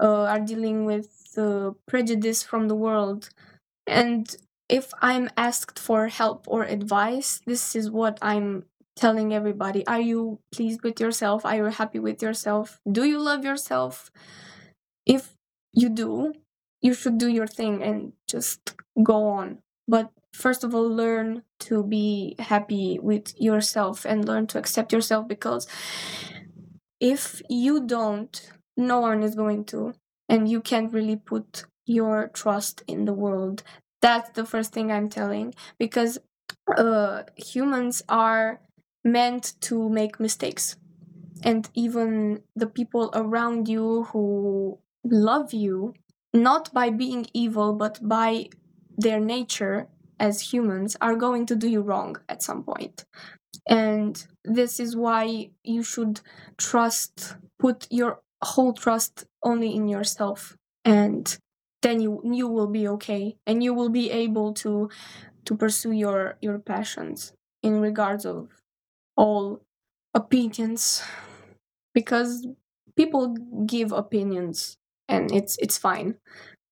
uh, 0.00 0.24
are 0.24 0.40
dealing 0.40 0.86
with 0.86 1.34
the 1.34 1.74
prejudice 1.86 2.42
from 2.42 2.68
the 2.68 2.74
world. 2.74 3.30
And 3.86 4.34
if 4.68 4.92
I'm 5.02 5.30
asked 5.36 5.78
for 5.78 6.08
help 6.08 6.46
or 6.48 6.64
advice, 6.64 7.40
this 7.46 7.76
is 7.76 7.90
what 7.90 8.18
I'm 8.22 8.64
telling 8.96 9.32
everybody. 9.32 9.86
Are 9.86 10.00
you 10.00 10.40
pleased 10.52 10.82
with 10.82 11.00
yourself? 11.00 11.44
Are 11.44 11.56
you 11.56 11.64
happy 11.66 11.98
with 11.98 12.22
yourself? 12.22 12.80
Do 12.90 13.04
you 13.04 13.18
love 13.20 13.44
yourself? 13.44 14.10
If 15.06 15.34
you 15.72 15.88
do, 15.88 16.34
you 16.80 16.94
should 16.94 17.18
do 17.18 17.28
your 17.28 17.46
thing 17.46 17.82
and 17.82 18.12
just 18.28 18.74
go 19.02 19.28
on. 19.28 19.58
But 19.88 20.10
first 20.32 20.64
of 20.64 20.74
all, 20.74 20.88
learn 20.88 21.42
to 21.60 21.82
be 21.82 22.36
happy 22.38 22.98
with 23.00 23.34
yourself 23.40 24.04
and 24.04 24.24
learn 24.26 24.46
to 24.48 24.58
accept 24.58 24.92
yourself 24.92 25.28
because 25.28 25.66
if 27.00 27.40
you 27.48 27.86
don't, 27.86 28.50
no 28.76 29.00
one 29.00 29.22
is 29.22 29.34
going 29.34 29.64
to. 29.66 29.94
And 30.28 30.48
you 30.48 30.60
can't 30.60 30.92
really 30.92 31.16
put 31.16 31.64
your 31.86 32.28
trust 32.28 32.82
in 32.86 33.04
the 33.04 33.12
world. 33.12 33.62
That's 34.00 34.30
the 34.30 34.44
first 34.46 34.72
thing 34.72 34.92
I'm 34.92 35.08
telling 35.08 35.54
because 35.78 36.18
uh, 36.76 37.24
humans 37.36 38.02
are 38.08 38.60
meant 39.04 39.54
to 39.62 39.88
make 39.88 40.20
mistakes. 40.20 40.76
And 41.42 41.68
even 41.74 42.42
the 42.54 42.66
people 42.66 43.10
around 43.14 43.68
you 43.68 44.04
who 44.12 44.78
love 45.04 45.52
you 45.54 45.94
not 46.32 46.72
by 46.72 46.90
being 46.90 47.26
evil, 47.32 47.72
but 47.72 47.98
by 48.06 48.46
their 48.96 49.20
nature 49.20 49.88
as 50.18 50.52
humans, 50.52 50.96
are 51.00 51.16
going 51.16 51.46
to 51.46 51.56
do 51.56 51.68
you 51.68 51.80
wrong 51.80 52.16
at 52.28 52.42
some 52.42 52.62
point. 52.62 53.04
And 53.68 54.24
this 54.44 54.78
is 54.80 54.96
why 54.96 55.50
you 55.64 55.82
should 55.82 56.20
trust, 56.58 57.36
put 57.58 57.86
your 57.90 58.20
whole 58.42 58.72
trust 58.72 59.24
only 59.42 59.74
in 59.74 59.88
yourself. 59.88 60.56
And 60.84 61.36
then 61.82 62.00
you 62.00 62.20
you 62.24 62.46
will 62.48 62.66
be 62.66 62.86
okay 62.88 63.36
and 63.46 63.62
you 63.64 63.72
will 63.74 63.88
be 63.88 64.10
able 64.10 64.52
to 64.54 64.90
to 65.46 65.56
pursue 65.56 65.92
your 65.92 66.36
your 66.40 66.58
passions 66.58 67.32
in 67.62 67.80
regards 67.80 68.26
of 68.26 68.48
all 69.24 69.60
opinions 70.14 71.02
because 71.94 72.46
people 72.96 73.36
give 73.66 73.92
opinions 73.92 74.78
and 75.08 75.32
it's 75.34 75.56
it's 75.58 75.78
fine 75.78 76.14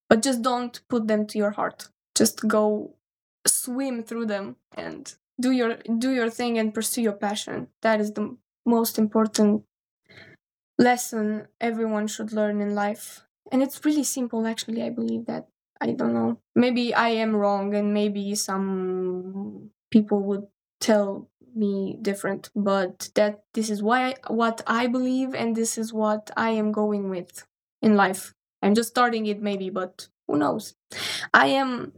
but 0.09 0.21
just 0.23 0.41
don't 0.41 0.81
put 0.89 1.07
them 1.07 1.25
to 1.27 1.37
your 1.37 1.51
heart. 1.51 1.89
Just 2.15 2.47
go 2.47 2.95
swim 3.47 4.03
through 4.03 4.27
them 4.27 4.57
and 4.75 5.15
do 5.39 5.51
your 5.51 5.77
do 5.99 6.11
your 6.11 6.29
thing 6.29 6.57
and 6.59 6.73
pursue 6.73 7.01
your 7.01 7.13
passion. 7.13 7.67
That 7.81 8.01
is 8.01 8.13
the 8.13 8.37
most 8.65 8.99
important 8.99 9.63
lesson 10.77 11.47
everyone 11.59 12.07
should 12.07 12.31
learn 12.31 12.61
in 12.61 12.73
life. 12.75 13.25
And 13.51 13.61
it's 13.61 13.83
really 13.83 14.03
simple 14.03 14.45
actually 14.47 14.83
i 14.83 14.89
believe 14.89 15.25
that. 15.25 15.47
I 15.81 15.91
don't 15.93 16.13
know. 16.13 16.39
Maybe 16.55 16.93
i 16.93 17.09
am 17.09 17.35
wrong 17.35 17.73
and 17.75 17.93
maybe 17.93 18.35
some 18.35 19.71
people 19.91 20.21
would 20.23 20.47
tell 20.79 21.29
me 21.59 21.97
different 22.01 22.49
but 22.55 23.09
that 23.15 23.41
this 23.53 23.69
is 23.69 23.83
why 23.83 23.99
I, 24.09 24.15
what 24.33 24.61
i 24.67 24.87
believe 24.87 25.33
and 25.35 25.55
this 25.55 25.77
is 25.77 25.93
what 25.93 26.31
i 26.37 26.49
am 26.51 26.71
going 26.71 27.09
with 27.09 27.45
in 27.81 27.95
life. 27.95 28.33
I'm 28.61 28.75
just 28.75 28.89
starting 28.89 29.25
it 29.27 29.41
maybe, 29.41 29.69
but 29.69 30.09
who 30.27 30.37
knows? 30.37 30.75
I 31.33 31.47
am 31.47 31.93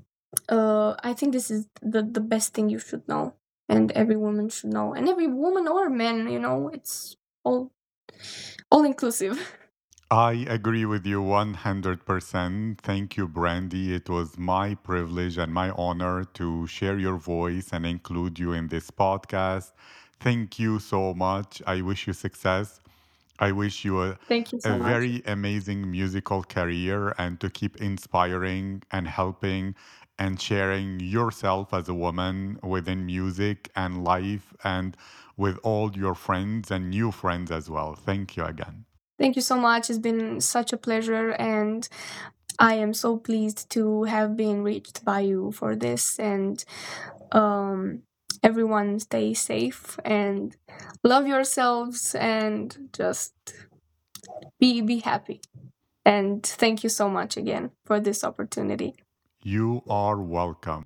uh 0.49 0.95
I 1.03 1.13
think 1.13 1.33
this 1.33 1.49
is 1.51 1.67
the 1.81 2.03
the 2.03 2.19
best 2.21 2.53
thing 2.53 2.69
you 2.69 2.79
should 2.79 3.07
know 3.07 3.33
and 3.69 3.91
every 3.93 4.15
woman 4.15 4.49
should 4.49 4.71
know 4.71 4.93
and 4.93 5.09
every 5.09 5.27
woman 5.27 5.67
or 5.67 5.89
man, 5.89 6.29
you 6.29 6.39
know, 6.39 6.69
it's 6.73 7.17
all 7.43 7.71
all 8.71 8.83
inclusive. 8.83 9.39
I 10.11 10.45
agree 10.47 10.85
with 10.85 11.07
you 11.07 11.23
100%. 11.23 12.81
Thank 12.81 13.17
you, 13.17 13.27
Brandy. 13.27 13.95
It 13.95 14.09
was 14.09 14.37
my 14.37 14.75
privilege 14.75 15.39
and 15.39 15.51
my 15.51 15.71
honor 15.71 16.23
to 16.35 16.67
share 16.67 16.99
your 16.99 17.17
voice 17.17 17.69
and 17.73 17.83
include 17.83 18.37
you 18.37 18.51
in 18.53 18.67
this 18.67 18.91
podcast. 18.91 19.71
Thank 20.19 20.59
you 20.59 20.77
so 20.79 21.15
much. 21.15 21.63
I 21.65 21.81
wish 21.81 22.05
you 22.05 22.13
success. 22.13 22.79
I 23.39 23.51
wish 23.53 23.85
you 23.85 24.03
a, 24.03 24.19
Thank 24.27 24.51
you 24.53 24.59
so 24.59 24.75
a 24.75 24.77
much. 24.77 24.87
very 24.87 25.23
amazing 25.25 25.89
musical 25.89 26.43
career 26.43 27.15
and 27.17 27.39
to 27.41 27.49
keep 27.49 27.77
inspiring 27.81 28.83
and 28.91 29.07
helping 29.07 29.75
and 30.19 30.39
sharing 30.41 30.99
yourself 30.99 31.73
as 31.73 31.89
a 31.89 31.95
woman 31.95 32.59
within 32.63 33.05
music 33.05 33.71
and 33.75 34.03
life 34.03 34.53
and 34.63 34.95
with 35.37 35.57
all 35.63 35.91
your 35.97 36.15
friends 36.15 36.69
and 36.71 36.89
new 36.91 37.11
friends 37.11 37.51
as 37.51 37.69
well. 37.69 37.95
Thank 37.95 38.37
you 38.37 38.43
again. 38.45 38.85
Thank 39.21 39.35
you 39.35 39.43
so 39.43 39.55
much. 39.55 39.89
It's 39.89 39.99
been 39.99 40.41
such 40.41 40.73
a 40.73 40.77
pleasure 40.77 41.29
and 41.31 41.87
I 42.59 42.73
am 42.75 42.93
so 42.93 43.17
pleased 43.17 43.69
to 43.71 44.03
have 44.05 44.35
been 44.35 44.63
reached 44.63 45.05
by 45.05 45.19
you 45.21 45.51
for 45.51 45.75
this 45.75 46.19
and 46.19 46.63
um 47.31 48.01
everyone 48.43 48.99
stay 48.99 49.33
safe 49.33 49.99
and 50.03 50.55
love 51.03 51.27
yourselves 51.27 52.15
and 52.15 52.89
just 52.93 53.33
be 54.59 54.81
be 54.81 54.99
happy 54.99 55.41
and 56.05 56.43
thank 56.43 56.83
you 56.83 56.89
so 56.89 57.09
much 57.09 57.37
again 57.37 57.71
for 57.85 57.99
this 57.99 58.23
opportunity 58.23 58.95
You 59.43 59.81
are 59.89 60.17
welcome. 60.21 60.85